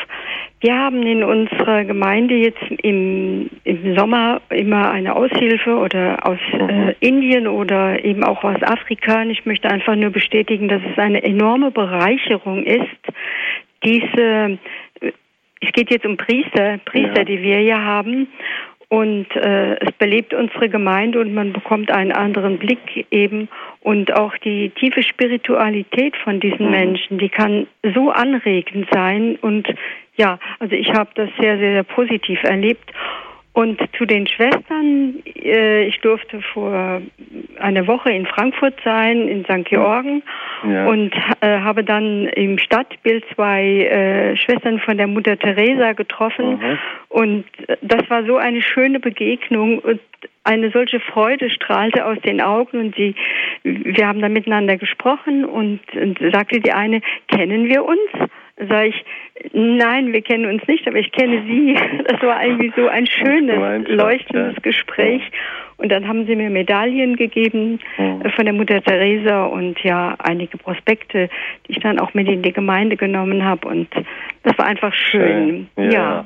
[0.61, 6.93] wir haben in unserer Gemeinde jetzt im, im Sommer immer eine Aushilfe oder aus äh,
[6.99, 9.21] Indien oder eben auch aus Afrika.
[9.21, 12.85] Und ich möchte einfach nur bestätigen, dass es eine enorme Bereicherung ist,
[13.83, 14.59] diese
[15.61, 17.23] es geht jetzt um Priester, Priester, ja.
[17.23, 18.27] die wir hier haben.
[18.89, 23.49] Und äh, es belebt unsere Gemeinde und man bekommt einen anderen Blick eben
[23.81, 26.71] und auch die tiefe Spiritualität von diesen mhm.
[26.71, 29.67] Menschen, die kann so anregend sein und
[30.15, 32.91] ja, also ich habe das sehr, sehr, sehr positiv erlebt.
[33.57, 37.01] Und zu den Schwestern, äh, ich durfte vor
[37.57, 39.65] einer Woche in Frankfurt sein, in St.
[39.65, 40.21] Georgen,
[40.63, 40.85] ja.
[40.85, 41.11] und
[41.41, 46.59] äh, habe dann im Stadtbild zwei äh, Schwestern von der Mutter Teresa getroffen.
[46.59, 46.77] Mhm.
[47.09, 47.45] Und
[47.81, 50.01] das war so eine schöne Begegnung und
[50.43, 53.15] eine solche Freude strahlte aus den Augen und sie,
[53.63, 58.29] wir haben da miteinander gesprochen und, und sagte die eine, kennen wir uns?
[58.57, 59.05] Sag ich,
[59.53, 61.75] nein, wir kennen uns nicht, aber ich kenne Sie.
[62.07, 64.61] Das war irgendwie so ein schönes, leuchtendes ja.
[64.61, 65.21] Gespräch.
[65.77, 68.23] Und dann haben sie mir Medaillen gegeben mhm.
[68.31, 71.29] von der Mutter Teresa und ja, einige Prospekte,
[71.67, 73.67] die ich dann auch mit in die Gemeinde genommen habe.
[73.67, 73.87] Und
[74.43, 75.67] das war einfach schön.
[75.75, 75.91] schön.
[75.91, 75.91] ja.
[75.91, 76.25] ja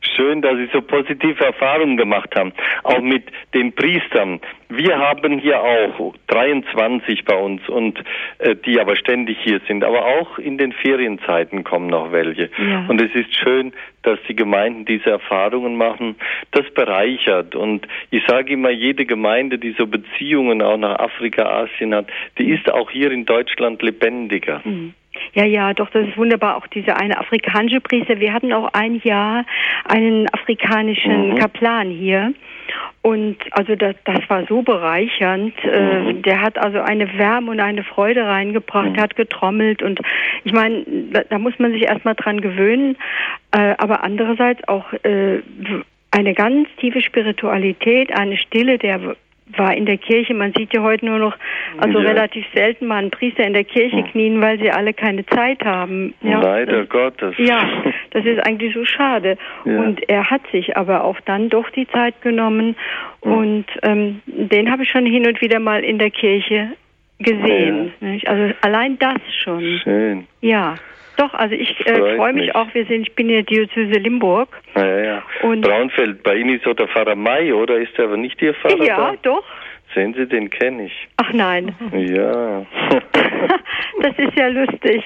[0.00, 2.52] schön, dass Sie so positive Erfahrungen gemacht haben.
[2.82, 3.24] Auch mit
[3.54, 4.40] den Priestern.
[4.68, 7.98] Wir haben hier auch 23 bei uns und
[8.38, 9.84] äh, die aber ständig hier sind.
[9.84, 12.50] Aber auch in den Ferienzeiten kommen noch welche.
[12.56, 12.86] Ja.
[12.88, 13.72] Und es ist schön,
[14.02, 16.16] dass die Gemeinden diese Erfahrungen machen.
[16.52, 17.54] Das bereichert.
[17.54, 22.06] Und ich sage immer, jede Gemeinde, die so Beziehungen auch nach Afrika, Asien hat,
[22.38, 24.62] die ist auch hier in Deutschland lebendiger.
[24.64, 24.94] Mhm.
[25.34, 26.56] Ja, ja, doch, das ist wunderbar.
[26.56, 28.20] Auch diese eine afrikanische Priester.
[28.20, 29.44] Wir hatten auch ein Jahr
[29.84, 31.34] einen afrikanischen mhm.
[31.36, 32.34] Kaplan hier.
[33.02, 35.54] Und also das, das war so bereichernd.
[35.64, 36.22] Äh, mhm.
[36.22, 39.00] der hat also eine Wärme und eine Freude reingebracht, mhm.
[39.00, 40.00] hat getrommelt und
[40.44, 42.96] ich meine, da, da, muss man sich erstmal dran gewöhnen.
[43.52, 45.40] Äh, aber andererseits auch äh,
[46.10, 49.16] eine ganz tiefe Spiritualität, eine Stille, der
[49.56, 50.34] war in der Kirche.
[50.34, 51.36] Man sieht ja heute nur noch,
[51.78, 52.08] also ja.
[52.08, 56.14] relativ selten mal einen Priester in der Kirche knien, weil sie alle keine Zeit haben.
[56.22, 57.34] Ja, Leider Gottes.
[57.38, 57.68] Ja,
[58.10, 59.36] das ist eigentlich so schade.
[59.64, 59.80] Ja.
[59.80, 62.76] Und er hat sich aber auch dann doch die Zeit genommen
[63.20, 66.70] und ähm, den habe ich schon hin und wieder mal in der Kirche
[67.18, 67.92] gesehen.
[68.00, 68.30] Ja.
[68.30, 69.80] Also allein das schon.
[69.82, 70.26] Schön.
[70.40, 70.76] Ja.
[71.20, 72.72] Doch, also ich äh, freue mich, mich, auch.
[72.72, 74.48] Wir sind, ich bin in der Diözese Limburg.
[74.74, 75.22] Ja, ja, ja.
[75.42, 77.76] Und Braunfeld, bei Ihnen ist so der Pfarrer May, oder?
[77.76, 78.82] Ist er aber nicht Ihr Pfarrer?
[78.82, 79.16] Ja, da?
[79.20, 79.44] doch.
[79.94, 81.08] Sehen Sie, den kenne ich.
[81.16, 81.74] Ach nein.
[81.92, 82.64] Ja.
[84.02, 85.02] das ist ja lustig.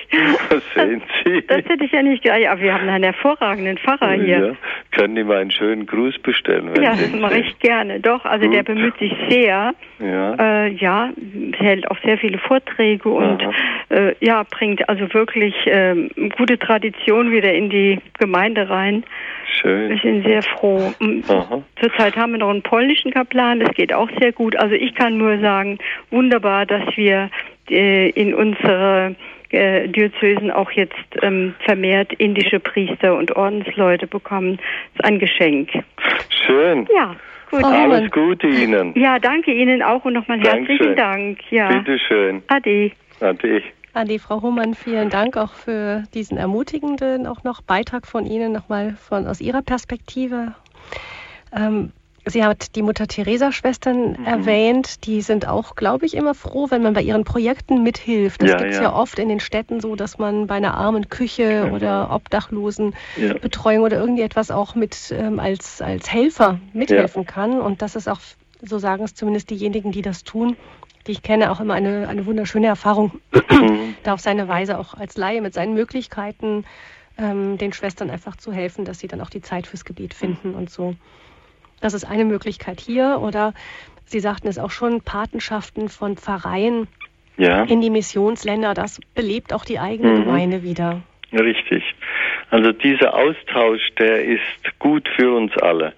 [0.50, 1.42] Das sehen Sie.
[1.46, 2.24] Das, hätte ich ja nicht.
[2.24, 4.46] Ja, ja, wir haben einen hervorragenden Pfarrer hier.
[4.46, 4.52] Ja.
[4.90, 6.70] Können ihm einen schönen Gruß bestellen.
[6.74, 8.00] Wenn ja, das mache ich gerne.
[8.00, 8.54] Doch, also Gut.
[8.54, 9.74] der bemüht sich sehr.
[10.00, 10.34] Ja.
[10.34, 11.10] Äh, ja,
[11.56, 13.42] hält auch sehr viele Vorträge und
[13.88, 19.04] äh, ja, bringt also wirklich äh, gute Tradition wieder in die Gemeinde rein.
[19.46, 19.90] Schön.
[19.90, 20.92] Wir sind sehr froh.
[21.28, 21.62] Aha.
[21.80, 24.56] Zurzeit haben wir noch einen polnischen Kaplan, das geht auch sehr gut.
[24.56, 25.78] Also ich kann nur sagen,
[26.10, 27.30] wunderbar, dass wir
[27.70, 29.14] äh, in unsere
[29.50, 34.56] äh, Diözesen auch jetzt ähm, vermehrt indische Priester und Ordensleute bekommen.
[34.56, 35.70] Das ist ein Geschenk.
[36.46, 36.88] Schön.
[36.94, 37.16] Ja.
[37.50, 37.62] Gut.
[37.62, 38.92] Alles Gute Ihnen.
[38.96, 41.38] Ja, danke Ihnen auch und nochmal herzlichen Dank.
[41.50, 41.68] Ja.
[41.68, 42.42] Bitteschön.
[42.48, 42.90] Ade.
[43.20, 43.62] Ade.
[43.94, 48.96] Adi, Frau Humann, vielen Dank auch für diesen ermutigenden auch noch Beitrag von Ihnen nochmal
[48.96, 50.54] von aus Ihrer Perspektive.
[51.52, 51.92] Ähm,
[52.26, 54.24] Sie hat die Mutter Teresa-Schwestern mhm.
[54.24, 55.06] erwähnt.
[55.06, 58.42] Die sind auch, glaube ich, immer froh, wenn man bei ihren Projekten mithilft.
[58.42, 58.84] Das ja, gibt es ja.
[58.84, 58.94] ja.
[58.94, 61.76] oft in den Städten so, dass man bei einer armen Küche genau.
[61.76, 63.86] oder Obdachlosenbetreuung ja.
[63.86, 67.60] oder irgendetwas auch mit ähm, als, als Helfer mithelfen kann.
[67.60, 68.20] Und das ist auch,
[68.62, 70.56] so sagen es zumindest diejenigen, die das tun,
[71.06, 73.20] die ich kenne, auch immer eine, eine wunderschöne Erfahrung,
[73.50, 73.94] mhm.
[74.02, 76.64] da auf seine Weise auch als Laie mit seinen Möglichkeiten
[77.18, 80.54] ähm, den Schwestern einfach zu helfen, dass sie dann auch die Zeit fürs Gebet finden
[80.54, 80.94] und so.
[81.80, 83.20] Das ist eine Möglichkeit hier.
[83.20, 83.52] Oder
[84.06, 86.88] Sie sagten es auch schon, Patenschaften von Pfarreien
[87.36, 87.64] ja.
[87.64, 90.24] in die Missionsländer, das belebt auch die eigene mhm.
[90.24, 91.02] Gemeinde wieder.
[91.32, 91.82] Richtig.
[92.50, 95.92] Also dieser Austausch, der ist gut für uns alle.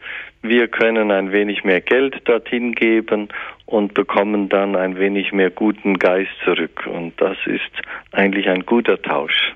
[0.49, 3.29] Wir können ein wenig mehr Geld dorthin geben
[3.65, 6.87] und bekommen dann ein wenig mehr guten Geist zurück.
[6.87, 7.73] Und das ist
[8.13, 9.55] eigentlich ein guter Tausch.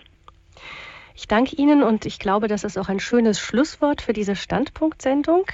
[1.14, 5.44] Ich danke Ihnen und ich glaube, das ist auch ein schönes Schlusswort für diese Standpunktsendung.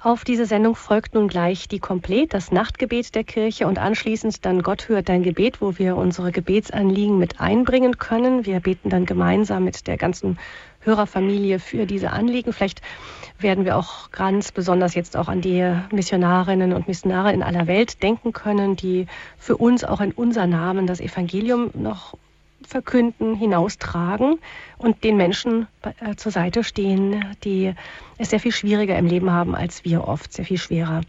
[0.00, 4.62] Auf diese Sendung folgt nun gleich die Komplett, das Nachtgebet der Kirche und anschließend dann
[4.62, 8.46] Gott hört dein Gebet, wo wir unsere Gebetsanliegen mit einbringen können.
[8.46, 10.38] Wir beten dann gemeinsam mit der ganzen
[10.88, 12.52] Hörerfamilie für diese Anliegen.
[12.52, 12.80] Vielleicht
[13.38, 18.02] werden wir auch ganz besonders jetzt auch an die Missionarinnen und Missionare in aller Welt
[18.02, 19.06] denken können, die
[19.38, 22.14] für uns auch in unser Namen das Evangelium noch
[22.66, 24.38] verkünden, hinaustragen
[24.78, 27.74] und den Menschen äh, zur Seite stehen, die
[28.18, 31.02] es sehr viel schwieriger im Leben haben als wir oft, sehr viel schwerer.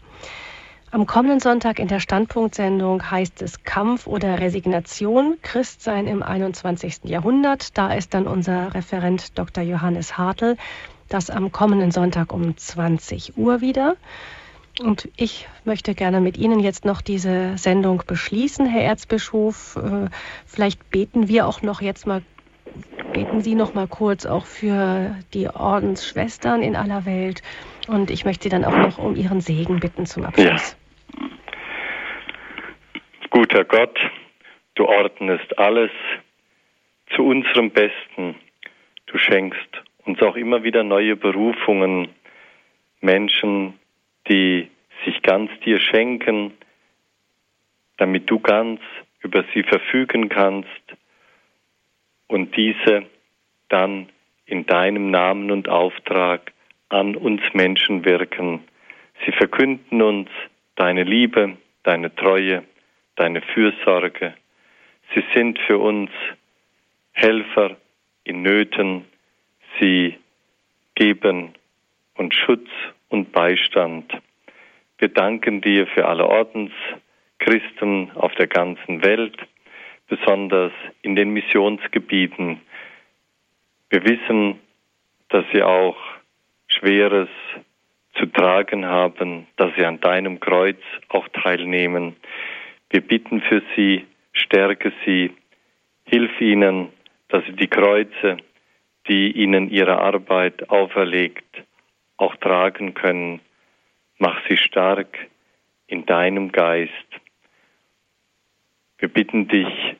[0.92, 7.04] Am kommenden Sonntag in der Standpunktsendung heißt es Kampf oder Resignation, Christsein im 21.
[7.04, 7.78] Jahrhundert.
[7.78, 9.62] Da ist dann unser Referent Dr.
[9.62, 10.56] Johannes Hartl.
[11.08, 13.94] Das am kommenden Sonntag um 20 Uhr wieder.
[14.80, 19.76] Und ich möchte gerne mit Ihnen jetzt noch diese Sendung beschließen, Herr Erzbischof.
[19.76, 20.08] Äh,
[20.44, 22.22] vielleicht beten wir auch noch jetzt mal,
[23.12, 27.42] beten Sie noch mal kurz auch für die Ordensschwestern in aller Welt.
[27.86, 30.70] Und ich möchte Sie dann auch noch um Ihren Segen bitten zum Abschluss.
[30.72, 30.79] Ja.
[33.30, 33.98] Guter Gott,
[34.74, 35.90] du ordnest alles
[37.14, 38.34] zu unserem Besten.
[39.06, 42.08] Du schenkst uns auch immer wieder neue Berufungen,
[43.00, 43.78] Menschen,
[44.28, 44.68] die
[45.04, 46.52] sich ganz dir schenken,
[47.96, 48.80] damit du ganz
[49.20, 50.68] über sie verfügen kannst
[52.26, 53.06] und diese
[53.68, 54.08] dann
[54.46, 56.52] in deinem Namen und Auftrag
[56.88, 58.64] an uns Menschen wirken.
[59.24, 60.28] Sie verkünden uns
[60.76, 62.64] deine Liebe, deine Treue,
[63.16, 64.34] deine Fürsorge.
[65.14, 66.10] Sie sind für uns
[67.12, 67.76] Helfer
[68.24, 69.04] in Nöten.
[69.78, 70.16] Sie
[70.94, 71.54] geben
[72.14, 72.68] uns Schutz
[73.08, 74.12] und Beistand.
[74.98, 79.36] Wir danken dir für alle Ordenschristen auf der ganzen Welt,
[80.08, 80.72] besonders
[81.02, 82.60] in den Missionsgebieten.
[83.88, 84.60] Wir wissen,
[85.30, 85.96] dass sie auch
[86.68, 87.28] Schweres
[88.20, 92.16] zu tragen haben, dass sie an deinem Kreuz auch teilnehmen.
[92.90, 95.32] Wir bitten für sie, stärke sie,
[96.04, 96.90] hilf ihnen,
[97.28, 98.36] dass sie die Kreuze,
[99.08, 101.64] die ihnen ihre Arbeit auferlegt,
[102.18, 103.40] auch tragen können.
[104.18, 105.16] Mach sie stark
[105.86, 106.92] in deinem Geist.
[108.98, 109.96] Wir bitten dich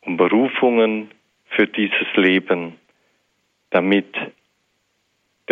[0.00, 1.10] um Berufungen
[1.50, 2.78] für dieses Leben,
[3.70, 4.16] damit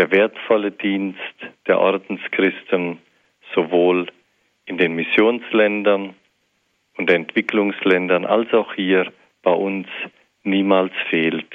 [0.00, 1.18] der wertvolle Dienst
[1.66, 3.00] der Ordenschristen
[3.54, 4.06] sowohl
[4.64, 6.14] in den Missionsländern
[6.96, 9.12] und Entwicklungsländern als auch hier
[9.42, 9.88] bei uns
[10.42, 11.52] niemals fehlt.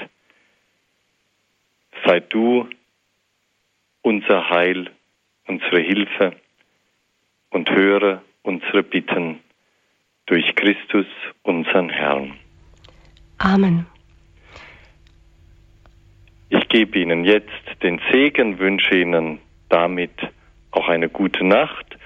[2.06, 2.70] Sei du
[4.04, 4.92] unser Heil,
[5.48, 6.36] unsere Hilfe
[7.50, 9.40] und höre unsere Bitten
[10.28, 11.08] durch Christus,
[11.42, 12.34] unseren Herrn.
[13.40, 13.88] Amen.
[16.76, 19.40] Ich gebe Ihnen jetzt den Segen, wünsche Ihnen
[19.70, 20.12] damit
[20.72, 21.98] auch eine gute Nacht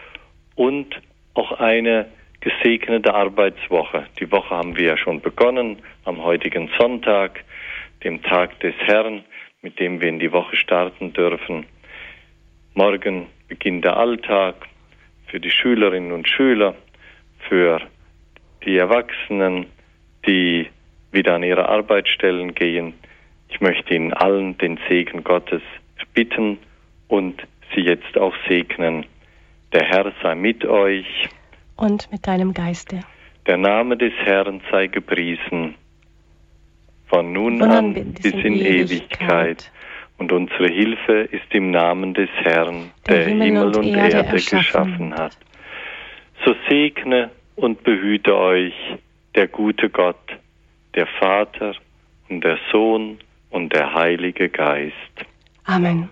[0.54, 0.96] und
[1.34, 2.06] auch eine
[2.40, 4.06] gesegnete Arbeitswoche.
[4.20, 7.44] Die Woche haben wir ja schon begonnen am heutigen Sonntag,
[8.04, 9.24] dem Tag des Herrn,
[9.64, 11.66] mit dem wir in die Woche starten dürfen.
[12.76, 14.68] Morgen beginnt der Alltag
[15.26, 16.76] für die Schülerinnen und Schüler,
[17.40, 17.82] für
[18.64, 19.66] die Erwachsenen,
[20.28, 20.68] die
[21.12, 22.94] wieder an ihre Arbeitsstellen gehen.
[23.50, 25.62] Ich möchte Ihnen allen den Segen Gottes
[26.14, 26.58] bitten
[27.08, 27.42] und
[27.76, 29.06] Sie jetzt auch segnen.
[29.74, 31.30] Der Herr sei mit euch.
[31.76, 33.02] Und mit deinem Geiste.
[33.46, 35.76] Der Name des Herrn sei gepriesen.
[37.08, 38.92] Von nun Von an bis in Ewigkeit.
[38.92, 39.72] Ewigkeit.
[40.18, 44.18] Und unsere Hilfe ist im Namen des Herrn, der, der Himmel, Himmel, und, und Erde,
[44.18, 45.38] Erde geschaffen hat.
[46.46, 48.74] So segne und behüte euch
[49.36, 50.38] der gute Gott,
[50.96, 51.74] der Vater
[52.28, 53.20] und der Sohn
[53.50, 54.94] und der Heilige Geist.
[55.66, 56.10] Amen.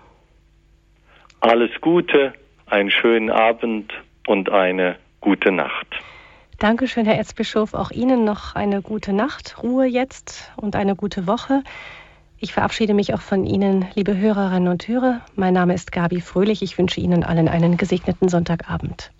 [1.39, 2.33] Alles Gute
[2.65, 3.91] einen schönen Abend
[4.27, 5.87] und eine gute Nacht.
[6.59, 7.73] Dankeschön, Herr Erzbischof.
[7.73, 11.63] Auch Ihnen noch eine gute Nacht, Ruhe jetzt und eine gute Woche.
[12.39, 15.21] Ich verabschiede mich auch von Ihnen, liebe Hörerinnen und Hörer.
[15.35, 16.61] Mein Name ist Gabi Fröhlich.
[16.61, 19.11] Ich wünsche Ihnen allen einen gesegneten Sonntagabend.